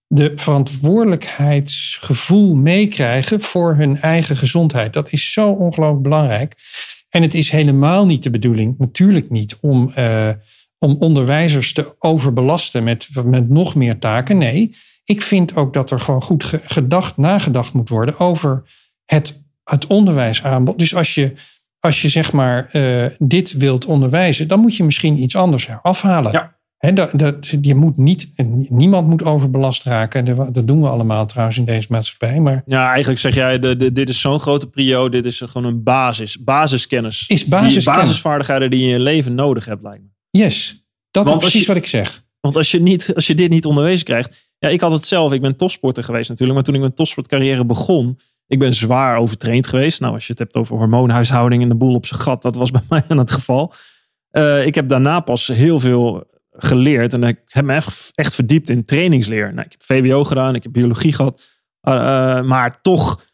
[0.06, 4.92] de verantwoordelijkheidsgevoel meekrijgen voor hun eigen gezondheid.
[4.92, 6.54] Dat is zo ongelooflijk belangrijk.
[7.08, 9.92] En het is helemaal niet de bedoeling, natuurlijk niet, om.
[9.98, 10.28] Uh,
[10.78, 14.38] om onderwijzers te overbelasten met, met nog meer taken.
[14.38, 14.74] Nee,
[15.04, 18.62] ik vind ook dat er gewoon goed gedacht, nagedacht moet worden over
[19.04, 20.78] het, het onderwijsaanbod.
[20.78, 21.32] Dus als je,
[21.80, 26.32] als je zeg maar uh, dit wilt onderwijzen, dan moet je misschien iets anders afhalen.
[26.32, 26.54] Ja.
[26.76, 28.32] He, dat, dat, je moet niet,
[28.68, 30.52] niemand moet overbelast raken.
[30.52, 32.40] Dat doen we allemaal trouwens in deze maatschappij.
[32.40, 35.08] Maar ja, eigenlijk zeg jij, de, de, dit is zo'n grote prio.
[35.08, 37.24] Dit is gewoon een basis, basiskennis.
[37.26, 38.02] Is basiskennis.
[38.02, 40.08] basisvaardigheden die je in je leven nodig hebt, lijkt me.
[40.30, 42.24] Yes, dat is precies wat ik zeg.
[42.40, 44.50] Want als je, niet, als je dit niet onderwezen krijgt.
[44.58, 45.32] Ja, ik had het zelf.
[45.32, 46.58] Ik ben topsporter geweest natuurlijk.
[46.58, 48.18] Maar toen ik mijn topsportcarrière begon.
[48.46, 50.00] Ik ben zwaar overtraind geweest.
[50.00, 52.42] Nou, als je het hebt over hormoonhuishouding en de boel op zijn gat.
[52.42, 53.72] Dat was bij mij aan het geval.
[54.32, 57.12] Uh, ik heb daarna pas heel veel geleerd.
[57.12, 57.80] En ik heb me
[58.14, 59.54] echt, verdiept in trainingsleer.
[59.54, 60.54] Nou, ik heb VWO gedaan.
[60.54, 61.42] Ik heb biologie gehad.
[61.88, 63.24] Uh, uh, maar toch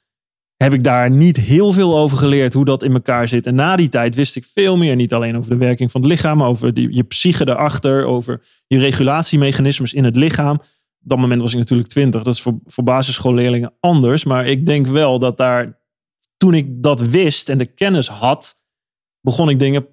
[0.56, 3.46] heb ik daar niet heel veel over geleerd hoe dat in elkaar zit.
[3.46, 6.10] En na die tijd wist ik veel meer, niet alleen over de werking van het
[6.10, 10.60] lichaam, maar over die, je psyche erachter, over je regulatiemechanismes in het lichaam.
[11.02, 12.22] Dat moment was ik natuurlijk twintig.
[12.22, 14.24] Dat is voor, voor basisschoolleerlingen anders.
[14.24, 15.80] Maar ik denk wel dat daar,
[16.36, 18.54] toen ik dat wist en de kennis had,
[19.20, 19.86] begon ik dingen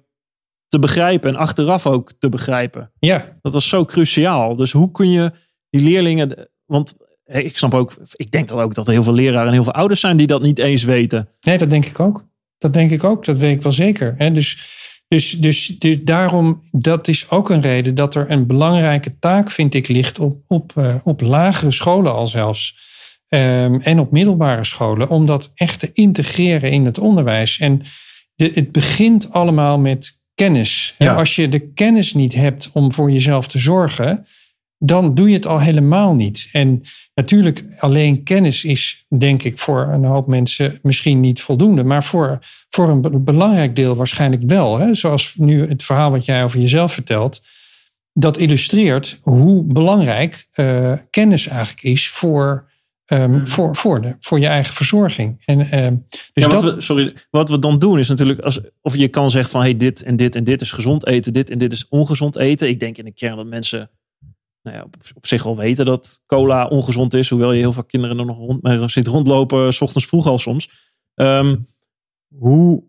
[0.68, 2.92] te begrijpen en achteraf ook te begrijpen.
[2.98, 3.38] Ja.
[3.42, 4.56] Dat was zo cruciaal.
[4.56, 5.32] Dus hoe kun je
[5.70, 6.94] die leerlingen, want
[7.24, 9.72] ik snap ook, ik denk dat ook dat er heel veel leraren en heel veel
[9.72, 11.28] ouders zijn die dat niet eens weten.
[11.40, 12.28] Nee, dat denk ik ook.
[12.58, 13.24] Dat denk ik ook.
[13.24, 14.34] Dat weet ik wel zeker.
[14.34, 14.78] Dus,
[15.10, 19.74] dus, dus, dus daarom, dat is ook een reden dat er een belangrijke taak, vind
[19.74, 22.78] ik, ligt op, op, uh, op lagere scholen al zelfs.
[23.28, 27.58] Um, en op middelbare scholen, om dat echt te integreren in het onderwijs.
[27.58, 27.82] En
[28.34, 30.94] de, het begint allemaal met kennis.
[30.98, 31.14] Ja.
[31.14, 34.26] Als je de kennis niet hebt om voor jezelf te zorgen,
[34.82, 36.48] dan doe je het al helemaal niet.
[36.52, 36.82] En
[37.14, 41.84] natuurlijk, alleen kennis is, denk ik, voor een hoop mensen misschien niet voldoende.
[41.84, 42.38] Maar voor,
[42.70, 44.78] voor een belangrijk deel waarschijnlijk wel.
[44.78, 44.94] Hè?
[44.94, 47.42] Zoals nu het verhaal wat jij over jezelf vertelt.
[48.12, 52.70] Dat illustreert hoe belangrijk uh, kennis eigenlijk is voor,
[53.12, 55.42] um, voor, voor, de, voor je eigen verzorging.
[55.44, 55.66] En, uh,
[56.32, 56.74] dus ja, wat, dat...
[56.74, 59.76] we, sorry, wat we dan doen is natuurlijk, als, of je kan zeggen van hey,
[59.76, 62.68] dit en dit en dit is gezond eten, dit en dit is ongezond eten.
[62.68, 63.90] Ik denk in de kern dat mensen
[64.62, 64.82] nou ja,
[65.14, 67.30] op, zich al weten dat cola ongezond is.
[67.30, 70.38] Hoewel je heel veel kinderen er nog rond, mee zit rondlopen, s ochtends vroeg al
[70.38, 70.70] soms.
[71.14, 71.66] Um,
[72.38, 72.84] hoe,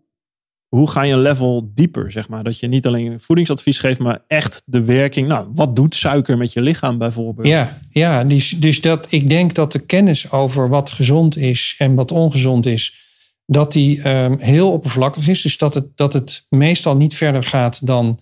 [0.68, 2.44] hoe ga je een level dieper, zeg maar?
[2.44, 5.28] Dat je niet alleen voedingsadvies geeft, maar echt de werking.
[5.28, 7.46] Nou, wat doet suiker met je lichaam bijvoorbeeld?
[7.46, 11.94] Ja, ja dus, dus dat, ik denk dat de kennis over wat gezond is en
[11.94, 13.00] wat ongezond is,
[13.46, 15.42] dat die um, heel oppervlakkig is.
[15.42, 18.18] Dus dat het, dat het meestal niet verder gaat dan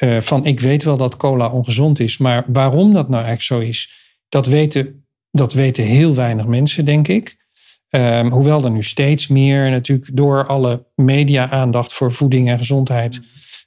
[0.00, 3.58] uh, van ik weet wel dat cola ongezond is, maar waarom dat nou eigenlijk zo
[3.58, 3.92] is,
[4.28, 7.38] dat weten, dat weten heel weinig mensen, denk ik.
[7.90, 13.20] Um, hoewel er nu steeds meer natuurlijk door alle media-aandacht voor voeding en gezondheid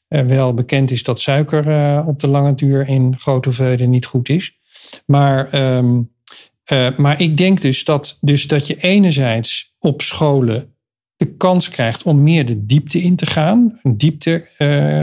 [0.09, 4.05] uh, wel bekend is dat suiker uh, op de lange duur in grote hoeveelheden niet
[4.05, 4.57] goed is.
[5.05, 6.11] Maar, um,
[6.97, 10.75] maar ik denk dus dat, dus dat je enerzijds op scholen
[11.15, 13.79] de kans krijgt om meer de diepte in te gaan.
[13.83, 14.47] Een diepte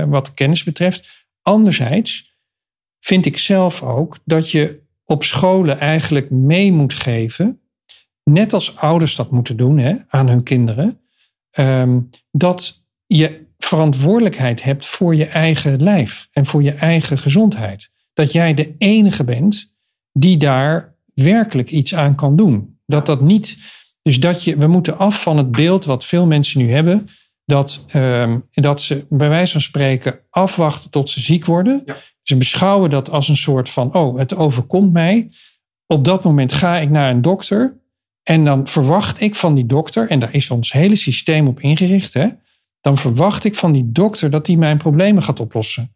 [0.09, 1.20] wat kennis betreft.
[1.43, 2.39] Anderzijds
[3.01, 7.61] vind ik zelf ook dat je op scholen eigenlijk mee moet geven,
[8.25, 11.01] net als ouders dat moeten doen hè, aan hun kinderen,
[11.59, 17.91] um, dat je verantwoordelijkheid hebt voor je eigen lijf en voor je eigen gezondheid.
[18.13, 19.75] Dat jij de enige bent
[20.13, 22.79] die daar werkelijk iets aan kan doen.
[22.87, 23.57] Dat dat niet.
[24.03, 27.09] Dus dat je, we moeten af van het beeld wat veel mensen nu hebben.
[27.51, 31.85] Dat, um, dat ze bij wijze van spreken afwachten tot ze ziek worden.
[32.23, 35.31] Ze beschouwen dat als een soort van: oh, het overkomt mij.
[35.87, 37.79] Op dat moment ga ik naar een dokter.
[38.23, 42.15] En dan verwacht ik van die dokter, en daar is ons hele systeem op ingericht.
[42.15, 42.29] Hè,
[42.81, 45.95] dan verwacht ik van die dokter dat hij mijn problemen gaat oplossen.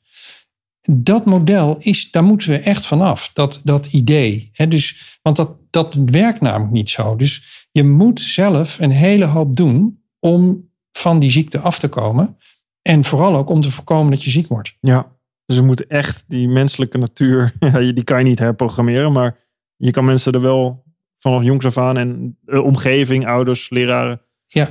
[0.90, 3.31] Dat model is, daar moeten we echt vanaf.
[3.33, 4.51] Dat, dat idee.
[4.53, 4.69] Hè?
[4.69, 7.17] Dus, want dat, dat werkt namelijk niet zo.
[7.17, 12.37] Dus je moet zelf een hele hoop doen om van die ziekte af te komen.
[12.83, 14.76] En vooral ook om te voorkomen dat je ziek wordt.
[14.80, 15.07] Ja,
[15.44, 17.52] dus we moeten echt die menselijke natuur,
[17.94, 19.38] die kan je niet herprogrammeren, maar
[19.76, 20.85] je kan mensen er wel
[21.18, 24.68] vanaf jongs af aan en de omgeving, ouders, leraren, ja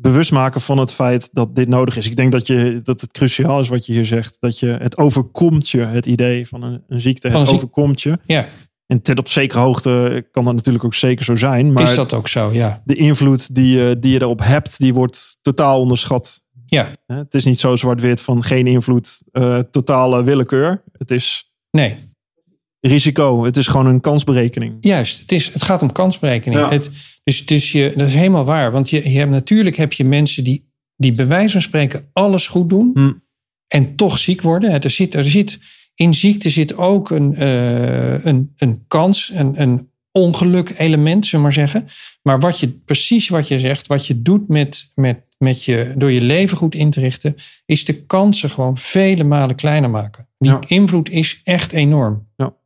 [0.00, 2.06] bewust maken van het feit dat dit nodig is.
[2.06, 4.36] Ik denk dat, je, dat het cruciaal is wat je hier zegt.
[4.40, 7.28] Dat je, het overkomt je, het idee van een, een ziekte.
[7.28, 8.18] het overkomt je.
[8.26, 8.46] Ja.
[8.88, 11.72] En tot op zekere hoogte kan dat natuurlijk ook zeker zo zijn.
[11.72, 12.82] Maar is dat ook zo, ja.
[12.84, 16.42] De invloed die, je, die je erop hebt, die wordt totaal onderschat.
[16.66, 16.90] Ja.
[17.06, 20.82] Het is niet zo zwart-wit van geen invloed, uh, totale willekeur.
[20.92, 21.52] Het is...
[21.70, 21.96] Nee
[22.80, 23.44] risico.
[23.44, 24.76] Het is gewoon een kansberekening.
[24.80, 26.68] Juist, het, is, het gaat om kansberekening.
[26.68, 26.90] Het,
[27.24, 28.72] dus dus je, dat is helemaal waar.
[28.72, 32.46] Want je, je hebt, natuurlijk heb je mensen die, die bij wijze van spreken alles
[32.46, 32.90] goed doen.
[32.94, 33.12] Hm.
[33.68, 34.82] En toch ziek worden.
[34.82, 35.58] Er zit, er zit,
[35.98, 41.52] in ziekte zit ook een, uh, een, een kans, een, een ongeluk element, zullen we
[41.52, 41.86] maar zeggen.
[42.22, 46.10] Maar wat je, precies wat je zegt, wat je doet met, met, met je, door
[46.10, 47.34] je leven goed in te richten,
[47.66, 50.28] is de kansen gewoon vele malen kleiner maken.
[50.38, 52.28] Die invloed is echt enorm.
[52.36, 52.56] Ja.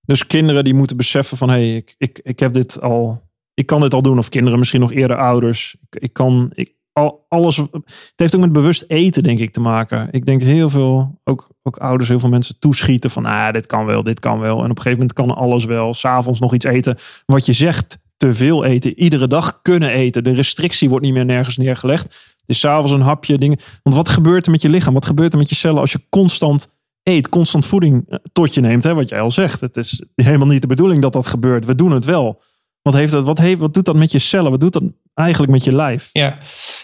[0.00, 3.22] Dus kinderen die moeten beseffen van hé, hey, ik, ik, ik heb dit al,
[3.54, 4.18] ik kan dit al doen.
[4.18, 5.76] Of kinderen misschien nog eerder ouders.
[5.88, 7.56] Ik, ik kan, ik, al, alles.
[7.56, 10.08] Het heeft ook met bewust eten, denk ik, te maken.
[10.10, 13.86] Ik denk heel veel, ook, ook ouders, heel veel mensen toeschieten van ah, dit kan
[13.86, 14.56] wel, dit kan wel.
[14.56, 15.94] En op een gegeven moment kan alles wel.
[15.94, 16.96] S'avonds nog iets eten.
[17.26, 18.98] Wat je zegt, te veel eten.
[18.98, 20.24] Iedere dag kunnen eten.
[20.24, 22.36] De restrictie wordt niet meer nergens neergelegd.
[22.46, 23.58] Is s'avonds een hapje, dingen.
[23.82, 24.94] Want wat gebeurt er met je lichaam?
[24.94, 28.60] Wat gebeurt er met je cellen als je constant eet, constant voeding eh, tot je
[28.60, 28.82] neemt.
[28.82, 29.60] Hè, wat jij al zegt.
[29.60, 31.64] Het is helemaal niet de bedoeling dat dat gebeurt.
[31.64, 32.42] We doen het wel.
[32.82, 34.50] Wat, heeft dat, wat, heeft, wat doet dat met je cellen?
[34.50, 34.82] Wat doet dat
[35.14, 36.10] eigenlijk met je lijf?
[36.12, 36.38] Ja,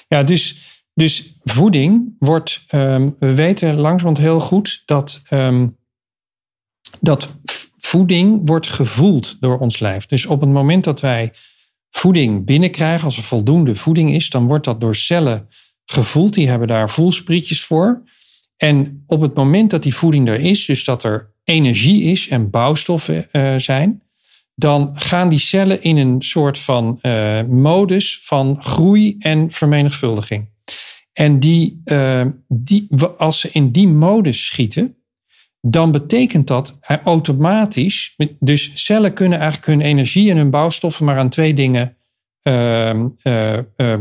[0.08, 2.64] ja dus, dus voeding wordt.
[2.74, 5.76] Um, we weten langzamerhand heel goed dat, um,
[7.00, 7.28] dat
[7.78, 10.06] voeding wordt gevoeld door ons lijf.
[10.06, 11.32] Dus op het moment dat wij
[11.90, 15.48] voeding binnenkrijgen, als er voldoende voeding is, dan wordt dat door cellen
[15.84, 16.34] gevoeld.
[16.34, 18.02] Die hebben daar voelsprietjes voor.
[18.56, 22.50] En op het moment dat die voeding er is, dus dat er energie is en
[22.50, 24.02] bouwstoffen uh, zijn,
[24.54, 30.51] dan gaan die cellen in een soort van uh, modus van groei en vermenigvuldiging.
[31.12, 34.96] En die, uh, die, als ze in die modus schieten,
[35.60, 41.28] dan betekent dat automatisch, dus cellen kunnen eigenlijk hun energie en hun bouwstoffen maar aan
[41.28, 41.96] twee dingen
[42.42, 43.08] ehm,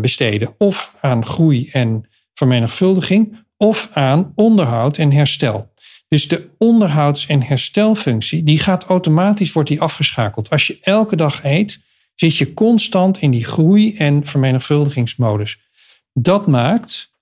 [0.02, 0.56] besteden.
[0.58, 5.72] Of aan groei en vermenigvuldiging, of aan onderhoud en herstel.
[6.08, 10.50] Dus de onderhouds- en herstelfunctie, die gaat automatisch, wordt die afgeschakeld.
[10.50, 11.80] Als je elke dag eet,
[12.16, 15.60] zit je constant in die groei- en vermenigvuldigingsmodus.
[16.14, 17.14] Dat maakt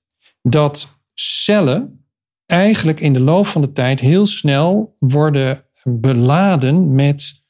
[0.41, 2.05] dat cellen
[2.45, 7.43] eigenlijk in de loop van de tijd heel snel worden beladen met,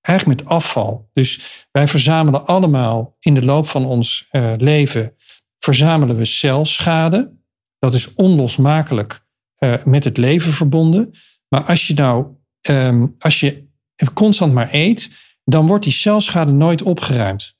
[0.00, 1.10] eigenlijk met afval.
[1.12, 5.14] Dus wij verzamelen allemaal in de loop van ons uh, leven,
[5.58, 7.32] verzamelen we celschade.
[7.78, 9.26] Dat is onlosmakelijk
[9.58, 11.10] uh, met het leven verbonden.
[11.48, 12.26] Maar als je nou,
[12.68, 13.68] um, als je
[14.14, 15.10] constant maar eet,
[15.44, 17.53] dan wordt die celschade nooit opgeruimd.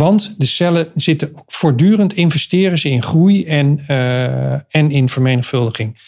[0.00, 5.98] Want de cellen zitten voortdurend investeren ze in groei en, uh, en in vermenigvuldiging.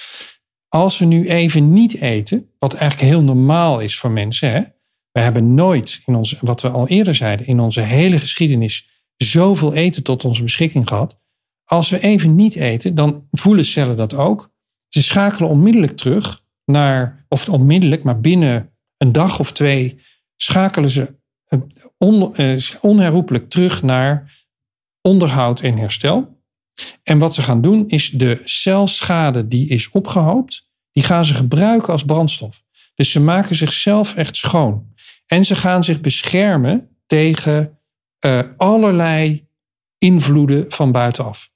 [0.68, 4.50] Als we nu even niet eten, wat eigenlijk heel normaal is voor mensen.
[4.50, 4.60] Hè?
[5.10, 9.74] We hebben nooit, in onze, wat we al eerder zeiden, in onze hele geschiedenis zoveel
[9.74, 11.20] eten tot onze beschikking gehad.
[11.64, 14.52] Als we even niet eten, dan voelen cellen dat ook.
[14.88, 19.98] Ze schakelen onmiddellijk terug naar, of onmiddellijk, maar binnen een dag of twee,
[20.36, 21.20] schakelen ze
[21.98, 24.40] on, eh, onherroepelijk terug naar
[25.00, 26.40] onderhoud en herstel.
[27.02, 31.92] En wat ze gaan doen is de celschade die is opgehoopt, die gaan ze gebruiken
[31.92, 32.62] als brandstof.
[32.94, 34.90] Dus ze maken zichzelf echt schoon.
[35.26, 37.78] En ze gaan zich beschermen tegen
[38.26, 39.46] uh, allerlei
[39.98, 41.50] invloeden van buitenaf.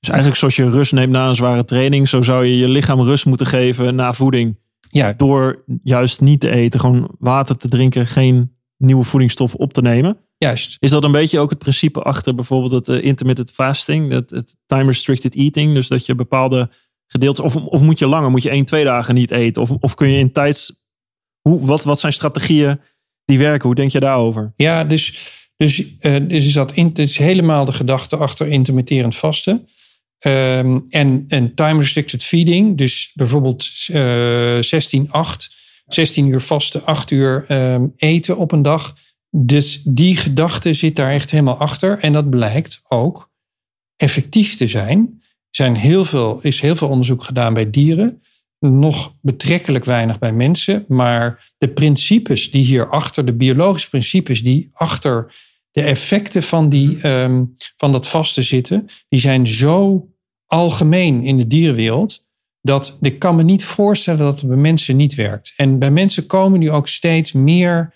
[0.00, 3.00] Dus eigenlijk zoals je rust neemt na een zware training, zo zou je je lichaam
[3.00, 4.58] rust moeten geven na voeding.
[4.90, 9.82] Ja, Door juist niet te eten, gewoon water te drinken, geen nieuwe voedingsstoffen op te
[9.82, 10.16] nemen.
[10.38, 10.76] juist.
[10.80, 14.56] Is dat een beetje ook het principe achter bijvoorbeeld het eh, intermittent fasting, het, het
[14.66, 15.74] time restricted eating?
[15.74, 16.70] Dus dat je bepaalde
[17.06, 19.62] gedeeltes, of, of moet je langer, moet je één, twee dagen niet eten?
[19.62, 20.82] Of, of kun je in tijds,
[21.40, 22.80] hoe, wat, wat zijn strategieën
[23.24, 23.66] die werken?
[23.66, 24.52] Hoe denk je daarover?
[24.56, 29.16] Ja, dus, dus, eh, dus is dat in, het is helemaal de gedachte achter intermitterend
[29.16, 29.68] vasten.
[30.18, 37.10] Ehm, en, en time restricted feeding, dus bijvoorbeeld eh 16, 8, 16 uur vasten, 8
[37.10, 38.94] uur ehm, eten op een dag.
[39.30, 41.98] Dus die gedachte zit daar echt helemaal achter.
[41.98, 43.30] En dat blijkt ook
[43.96, 45.22] effectief te zijn.
[45.50, 48.22] Zijn heel veel, is heel veel onderzoek gedaan bij dieren.
[48.58, 50.84] Nog betrekkelijk weinig bij mensen.
[50.88, 55.34] Maar de principes die hierachter, de biologische principes die achter
[55.70, 57.44] de effecten van, die, ehm,
[57.76, 60.08] van dat vasten zitten, die zijn zo
[60.46, 62.26] algemeen in de dierenwereld.
[62.66, 65.52] Dat ik kan me niet voorstellen dat het bij mensen niet werkt.
[65.56, 67.94] En bij mensen komen nu ook steeds meer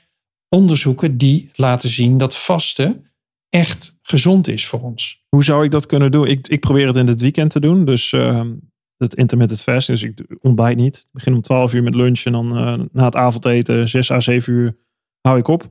[0.48, 3.04] onderzoeken die laten zien dat vasten
[3.48, 5.24] echt gezond is voor ons.
[5.28, 6.26] Hoe zou ik dat kunnen doen?
[6.26, 7.84] Ik, ik probeer het in het weekend te doen.
[7.84, 8.52] Dus ehm,
[8.96, 10.00] het intermittent fasting.
[10.00, 10.96] Dus ik ontbijt niet.
[10.96, 12.22] Ik begin om 12 uur met lunch.
[12.24, 14.76] En dan eh, na het avondeten 6 à 7 uur
[15.20, 15.70] hou ik op.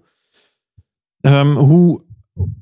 [1.19, 2.05] Ehm, hoe,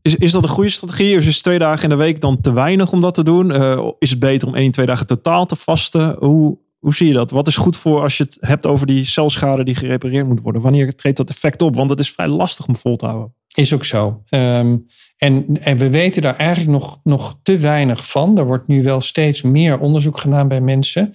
[0.02, 1.18] is, is dat een goede strategie?
[1.18, 3.52] Of is twee dagen in de week dan te weinig om dat te doen?
[3.52, 6.16] Eh, is het beter om één, twee dagen totaal te vasten?
[6.20, 7.32] Hoe, hoe zie je dat?
[7.32, 10.62] Wat is goed voor als je het hebt over die celschade die gerepareerd moet worden?
[10.62, 11.76] Wanneer treedt dat effect op?
[11.76, 13.34] Want het is vrij lastig om vol te houden.
[13.56, 14.22] Is ook zo.
[14.30, 14.78] Ehm,
[15.18, 18.38] en, en we weten daar eigenlijk nog, nog te weinig van.
[18.38, 21.14] Er wordt nu wel steeds meer onderzoek gedaan bij mensen.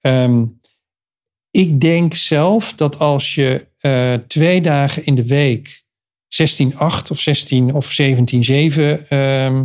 [0.00, 0.44] Ehm,
[1.50, 5.83] ik denk zelf dat als je eh, twee dagen in de week
[6.42, 9.64] 16-8 of 16 of 17-7 ehm,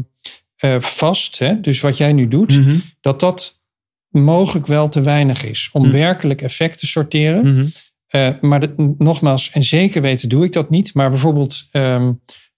[0.56, 2.60] eh, vast, hè, dus wat jij nu doet,
[3.02, 3.62] dat dat
[4.10, 5.92] mogelijk wel te weinig is om Hm.
[5.92, 7.54] werkelijk effect te sorteren.
[7.56, 7.66] Mhm.
[8.08, 10.94] Eh, maar nogmaals, en zeker weten doe ik dat niet.
[10.94, 12.12] Maar bijvoorbeeld ehm,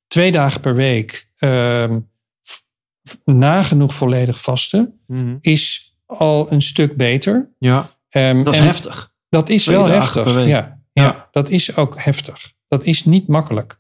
[0.07, 1.99] twee dagen per week ehm,
[3.25, 5.35] nagenoeg volledig vasten Mhm.
[5.41, 7.49] is al een stuk beter.
[7.59, 7.89] Ja,
[8.43, 9.13] dat is heftig.
[9.29, 10.45] Dat is Twee wel heftig.
[10.47, 10.79] ja.
[10.93, 11.27] Ja.
[11.31, 12.51] dat is ook heftig.
[12.67, 13.79] Dat is niet makkelijk.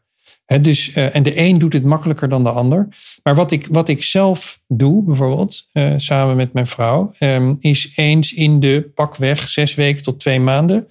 [0.57, 2.87] Dus, eh, en de een doet het makkelijker dan de ander.
[3.23, 7.91] Maar wat ik, wat ik zelf doe, bijvoorbeeld, eh, samen met mijn vrouw, ehm, is
[7.95, 10.87] eens in de pakweg zes weken tot twee maanden,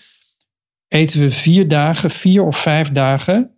[0.88, 3.54] eten we vier dagen, vier of vijf dagen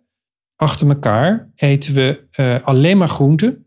[0.55, 3.65] achter elkaar, eten we eh, alleen maar groenten.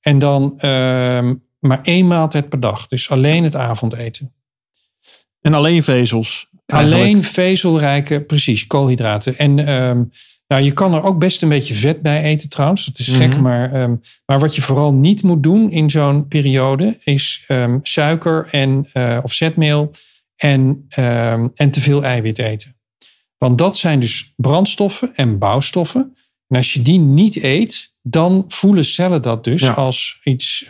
[0.00, 2.86] En dan ehm, maar één maaltijd per dag.
[2.86, 4.34] Dus alleen het avondeten.
[5.40, 6.48] En alleen vezels.
[6.66, 7.02] eigenlijk.
[7.02, 9.38] Alleen vezelrijke, precies, koolhydraten.
[9.38, 10.02] En ehm,
[10.50, 12.84] nou, je kan er ook best een beetje vet bij eten trouwens.
[12.84, 13.42] Dat is gek, Mhm.
[13.42, 13.94] maar, ehm,
[14.26, 16.98] maar wat je vooral niet moet doen in zo'n periode...
[17.04, 19.90] is ehm, suiker en, eh, of zetmeel
[20.36, 22.76] en, ehm, en te veel eiwit eten.
[23.38, 26.16] Want dat zijn dus brandstoffen en bouwstoffen.
[26.48, 29.72] En als je die niet eet, dan voelen cellen dat dus Ja.
[29.72, 30.66] als iets...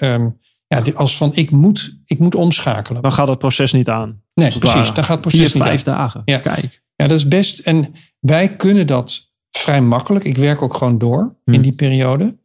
[0.66, 3.02] ja, als van ik moet, ik moet omschakelen.
[3.02, 4.22] Dan gaat het proces niet aan.
[4.34, 4.92] Nee, precies.
[4.92, 5.94] Dan gaat het Vier, proces niet vijf aan.
[5.96, 6.22] dagen.
[6.24, 6.38] Ja.
[6.38, 6.82] Kijk.
[6.96, 7.58] Ja, dat is best.
[7.58, 10.24] En wij kunnen dat vrij makkelijk.
[10.24, 11.54] Ik werk ook gewoon door Hmm.
[11.54, 12.38] in die periode.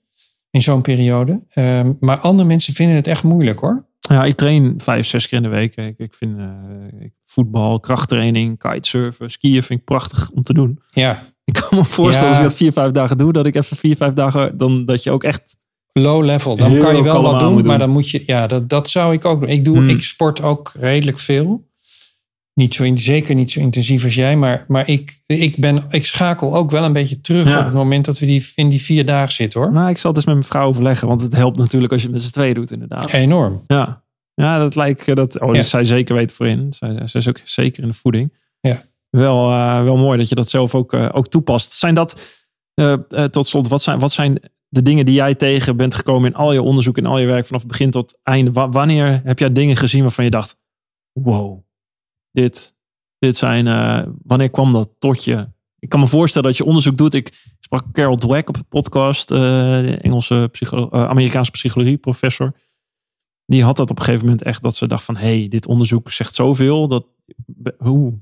[0.52, 1.42] In zo'n periode.
[1.50, 3.86] Ehm, maar andere mensen vinden het echt moeilijk hoor.
[4.00, 5.76] Ja, ik train vijf, zes keer in de week.
[5.76, 6.46] Ik, ik vind eh,
[7.26, 10.80] voetbal, krachttraining, kitesurfen, skiën vind ik prachtig om te doen.
[10.90, 12.36] Ja, Ik kan me voorstellen Ja.
[12.36, 15.04] als ik dat vier, vijf dagen doe, dat ik even vier, vijf dagen, dan dat
[15.04, 15.58] je ook echt...
[15.92, 16.56] low level.
[16.56, 17.78] Dan kan je wel wat doen, maar doen.
[17.78, 18.24] dan moet je.
[18.26, 19.50] Ja, dat, dat zou ik ook doen.
[19.50, 19.90] Ik, doe, Hmm.
[19.90, 21.68] ik sport ook redelijk veel.
[22.60, 26.06] Niet zo, in- zeker niet zo intensief als jij, maar, maar ik, ik, ben, ik
[26.06, 27.60] schakel ook wel een beetje terug Ja.
[27.60, 29.72] op het moment dat we die, in die vier dagen zitten hoor.
[29.72, 32.08] Nou, ik zal het eens met mijn vrouw overleggen, want het helpt natuurlijk als je
[32.08, 33.14] het met z'n tweeën doet inderdaad.
[33.14, 33.64] Enorm.
[33.68, 35.42] Ja, ja dat lijkt eh, dat.
[35.42, 35.64] Oh, Ja.
[35.64, 36.74] zij zeker weet voorin.
[36.74, 38.34] Zij, zij is ook zeker in de voeding.
[38.60, 38.82] Ja.
[39.10, 41.72] Wel, eh, wel mooi dat je dat zelf ook, eh, ook toepast.
[41.72, 42.44] Zijn dat,
[43.32, 46.54] tot slot, wat zijn, wat zijn de dingen die jij tegen bent gekomen in al
[46.54, 48.52] je onderzoek, in al je werk vanaf begin tot einde?
[48.52, 50.58] Wa- wanneer heb jij dingen gezien waarvan je dacht:
[51.14, 51.64] wow,
[52.36, 52.74] dit,
[53.20, 53.68] dit zijn.
[53.68, 55.48] eh, wanneer kwam dat tot je?
[55.80, 57.14] Ik kan me voorstellen dat je onderzoek doet.
[57.14, 62.56] Ik sprak Carol Dweck op een podcast, eh, de Engelse psycholo- eh, Amerikaanse psychologie professor.
[63.46, 66.12] Die had dat op een gegeven moment echt dat ze dacht van, hey, dit onderzoek
[66.12, 66.88] zegt zoveel.
[66.88, 67.06] Dat,
[67.78, 68.20] hoe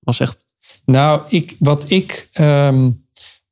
[0.00, 0.46] was echt,
[0.84, 2.90] Nou, ik, wat ik, ehm,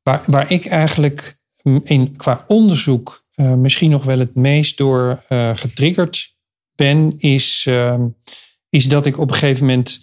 [0.02, 1.38] waar, waar ik eigenlijk
[1.84, 5.22] in, qua onderzoek misschien nog wel het meest door
[5.54, 6.34] getriggerd
[6.74, 8.06] ben, is, ehm,
[8.74, 10.00] is dat ik op een gegeven moment,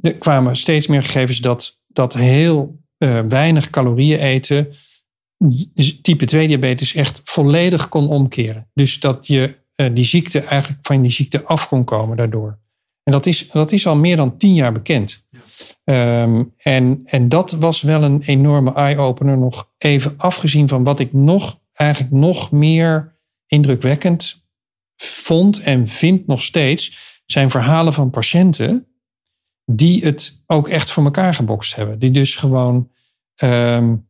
[0.00, 4.72] er kwamen steeds meer gegevens dat, dat heel eh, weinig calorieën eten
[6.02, 8.70] type 2 diabetes echt volledig kon omkeren.
[8.74, 12.58] Dus dat je uh, die ziekte eigenlijk van die ziekte af kon komen daardoor.
[13.02, 15.26] En dat is, dat is al meer dan tien jaar bekend.
[15.84, 16.22] Ja.
[16.22, 19.38] Um, en, en dat was wel een enorme eye-opener.
[19.38, 24.46] Nog even afgezien van wat ik nog eigenlijk nog meer indrukwekkend
[24.96, 26.98] vond en vind nog steeds,
[27.30, 28.86] zijn verhalen van patiënten
[29.64, 31.98] die het ook echt voor elkaar gebokst hebben.
[31.98, 32.90] Die dus gewoon
[33.42, 34.08] um,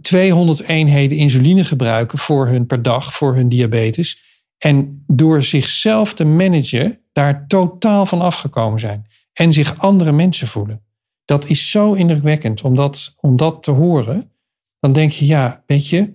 [0.00, 4.22] 200 eenheden insuline gebruiken voor hun per dag, voor hun diabetes.
[4.58, 9.06] En door zichzelf te managen, daar totaal van afgekomen zijn.
[9.32, 10.82] En zich andere mensen voelen.
[11.24, 14.32] Dat is zo indrukwekkend om dat, om dat te horen.
[14.80, 16.12] Dan denk je, ja, weet je,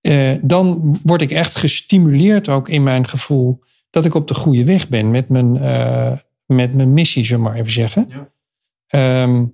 [0.00, 3.64] eh, dan word ik echt gestimuleerd ook in mijn gevoel
[3.96, 6.12] dat ik op de goede weg ben met mijn, uh,
[6.46, 8.06] met mijn missie, zullen maar even zeggen.
[8.08, 8.28] Ja.
[8.86, 9.44] Ehm,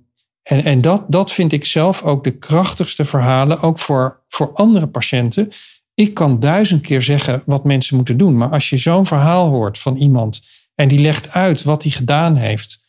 [0.43, 4.87] en en dat, dat vind ik zelf ook de krachtigste verhalen, ook voor, voor andere
[4.87, 5.49] patiënten.
[5.93, 9.79] Ik kan duizend keer zeggen wat mensen moeten doen, maar als je zo'n verhaal hoort
[9.79, 10.41] van iemand
[10.75, 12.83] en die legt uit wat hij gedaan heeft,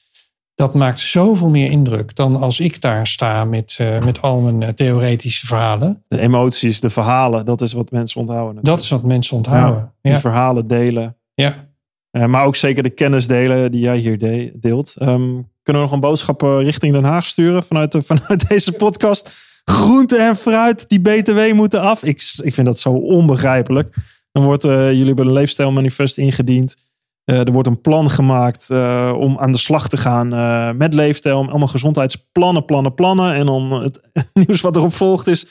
[0.55, 4.61] dat maakt zoveel meer indruk dan als ik daar sta met, uh, met al mijn
[4.61, 6.03] uh, theoretische verhalen.
[6.09, 8.55] De emoties, de verhalen, dat is wat mensen onthouden.
[8.55, 8.77] Natuurlijk.
[8.77, 9.81] Dat is wat mensen onthouden.
[9.81, 10.21] Ja, die ja.
[10.21, 11.17] verhalen delen.
[11.35, 11.69] Ja.
[12.13, 14.97] Uh, maar ook zeker de kennis delen die jij hier de deelt.
[15.03, 19.43] Um, kunnen we nog een boodschap richting Den Haag sturen vanuit, de, vanuit deze podcast?
[19.65, 22.03] Groente en fruit, die BTW moeten af.
[22.03, 23.95] Ik, ik vind dat zo onbegrijpelijk.
[24.33, 26.77] Dan wordt jullie hebben een leefstijlmanifest ingediend.
[27.25, 28.71] Er wordt een plan gemaakt
[29.15, 30.29] om aan de slag te gaan
[30.77, 31.37] met leefstijl.
[31.37, 33.35] Allemaal gezondheidsplannen, plannen, plannen.
[33.35, 34.11] En dan het
[34.47, 35.47] nieuws wat erop volgt is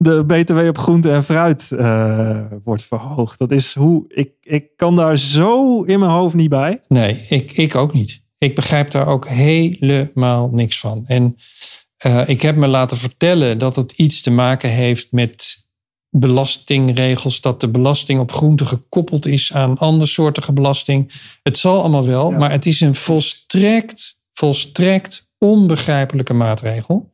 [0.00, 1.68] de BTW op groente en fruit
[2.64, 3.38] wordt verhoogd.
[3.38, 6.80] Dat is hoe ik, ik kan daar zo in mijn hoofd niet bij.
[6.88, 8.22] Nee, ik, ik ook niet.
[8.38, 11.04] Ik begrijp daar ook helemaal niks van.
[11.06, 11.36] En
[12.26, 15.66] ik heb me laten vertellen dat het iets te maken heeft met
[16.10, 21.12] belastingregels, dat de belasting op groente gekoppeld is aan andersoortige belasting.
[21.42, 27.12] Het zal allemaal wel, maar het is een volstrekt, volstrekt onbegrijpelijke maatregel.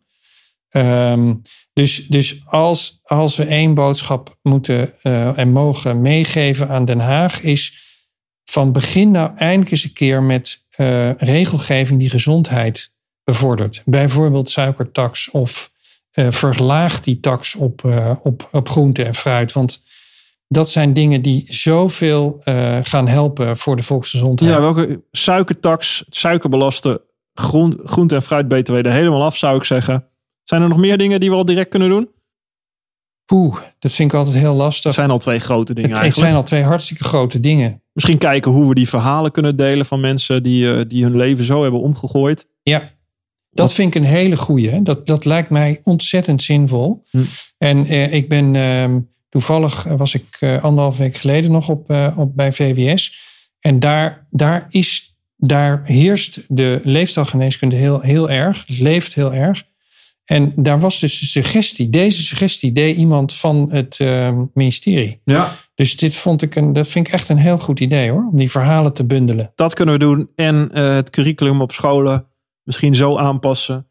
[0.71, 1.43] Um,
[1.75, 7.43] dus, dus als, als we één boodschap moeten uh, en mogen meegeven aan Den Haag,
[7.43, 7.83] is
[8.45, 12.93] van begin nou eindelijk eens een keer met uh, regelgeving die gezondheid
[13.25, 13.83] bevordert.
[13.85, 15.73] Bijvoorbeeld suikertax of
[16.15, 17.85] uh, verlaag die tax op,
[18.23, 19.53] op, op groente en fruit.
[19.53, 19.83] Want
[20.49, 22.41] dat zijn dingen die zoveel
[22.83, 24.51] gaan helpen voor de volksgezondheid.
[24.51, 27.01] Ja, welke suikertax, suikerbelasten,
[27.33, 30.09] groen, groente en fruit btw er helemaal af, zou ik zeggen.
[30.45, 32.09] Zijn er nog meer dingen die we al direct kunnen doen?
[33.33, 34.85] Oeh, dat vind ik altijd heel lastig.
[34.85, 36.29] Het zijn al twee grote dingen het, eigenlijk.
[36.29, 37.83] Zijn al twee hartstikke grote dingen.
[37.93, 41.63] Misschien kijken hoe we die verhalen kunnen delen van mensen die, die hun leven zo
[41.63, 42.49] hebben omgegooid.
[42.63, 42.91] Ja,
[43.51, 44.83] dat vind ik een hele goeie.
[44.83, 47.03] Dat, dat lijkt mij ontzettend zinvol.
[47.11, 47.19] Hm.
[47.59, 48.97] En eh, ik ben uh,
[49.29, 53.23] toevallig was ik anderhalf week geleden nog op, op bij VWS.
[53.61, 58.65] En daar, daar, is, daar heerst de leefstijlgeneeskunde heel, heel erg.
[58.67, 59.65] Het leeft heel erg.
[60.25, 61.91] En daar was dus de suggestie.
[61.91, 65.21] Deze suggestie deed iemand van het ehm, ministerie.
[65.25, 65.57] Ja.
[65.75, 68.29] Dus dit vond ik een, dat vind ik echt een heel goed idee hoor.
[68.33, 69.53] Om die verhalen te bundelen.
[69.55, 70.31] Dat kunnen we doen.
[70.35, 72.27] En het curriculum op scholen
[72.63, 73.87] misschien zo aanpassen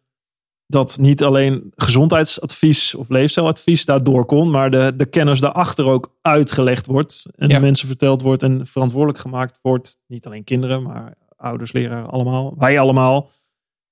[0.68, 6.86] dat niet alleen gezondheidsadvies of leefstijladvies daardoor kon, maar de, de kennis daarachter ook uitgelegd
[6.86, 10.00] wordt en de mensen verteld wordt en verantwoordelijk gemaakt wordt.
[10.08, 12.54] Niet alleen kinderen, maar ouders, leraren, allemaal.
[12.58, 13.32] Wij allemaal.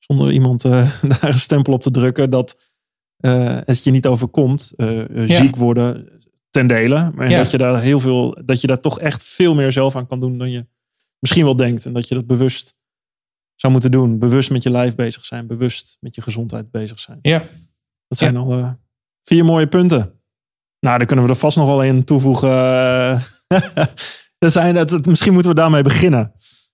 [0.02, 2.72] Zonder iemand uh, daar een stempel op te drukken dat
[3.20, 4.74] uh, het je niet overkomt.
[4.78, 5.36] Uh, ja.
[5.36, 6.10] Ziek worden
[6.50, 7.12] ten dele.
[7.16, 7.38] Maar ja.
[7.38, 10.20] dat je daar heel veel, dat je daar toch echt veel meer zelf aan kan
[10.20, 10.66] doen dan je
[11.20, 11.86] misschien wel denkt.
[11.86, 12.76] En dat je dat bewust
[13.56, 14.20] zou moeten doen.
[14.20, 15.48] Bewust met je lijf bezig zijn.
[15.48, 17.20] Bewust met je gezondheid bezig zijn.
[17.22, 17.44] Ja.
[18.08, 18.72] Dat zijn al uh,
[19.24, 20.22] vier mooie punten.
[20.80, 22.50] Nou, daar kunnen we er vast nog wel in toevoegen.
[24.40, 26.34] dat zijn, het, misschien moeten we daarmee beginnen.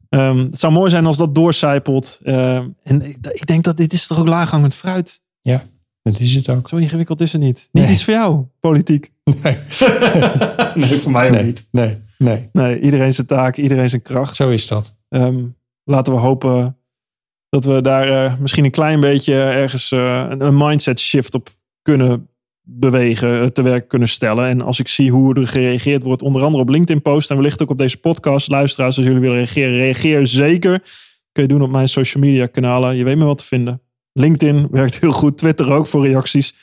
[0.10, 2.20] Um, het zou mooi zijn als dat doorcijpelt.
[2.24, 5.22] Um, en ik, ik, denk dat dit is toch ook laaghangend fruit.
[5.42, 5.64] Ja,
[6.02, 6.70] dat is het ook.
[6.70, 7.70] Zo ingewikkeld is het niet.
[7.72, 9.12] Niet iets voor jou, politiek.
[9.24, 9.58] Nee.
[10.76, 11.44] nee, voor mij ook nee.
[11.44, 11.68] niet.
[11.72, 12.50] Nee, nee.
[12.52, 14.36] Nee, iedereen zijn taak, iedereen zijn kracht.
[14.36, 14.96] Zo is dat.
[15.10, 16.78] Um, laten we hopen
[17.50, 21.50] dat we daar uh, misschien een klein beetje ergens uh, een, een, mindset shift op
[21.82, 22.30] kunnen
[22.70, 24.48] bewegen, te werk kunnen stellen.
[24.48, 27.62] En als ik zie hoe er gereageerd wordt, onder andere op LinkedIn post en wellicht
[27.62, 30.82] ook op deze podcast, luisteraars, als jullie willen reageren, reageer zeker.
[31.32, 32.96] Kun je doen op mijn social media kanalen.
[32.96, 33.82] Je weet me wat te vinden.
[34.12, 36.56] LinkedIn werkt heel goed, Twitter ook voor reacties.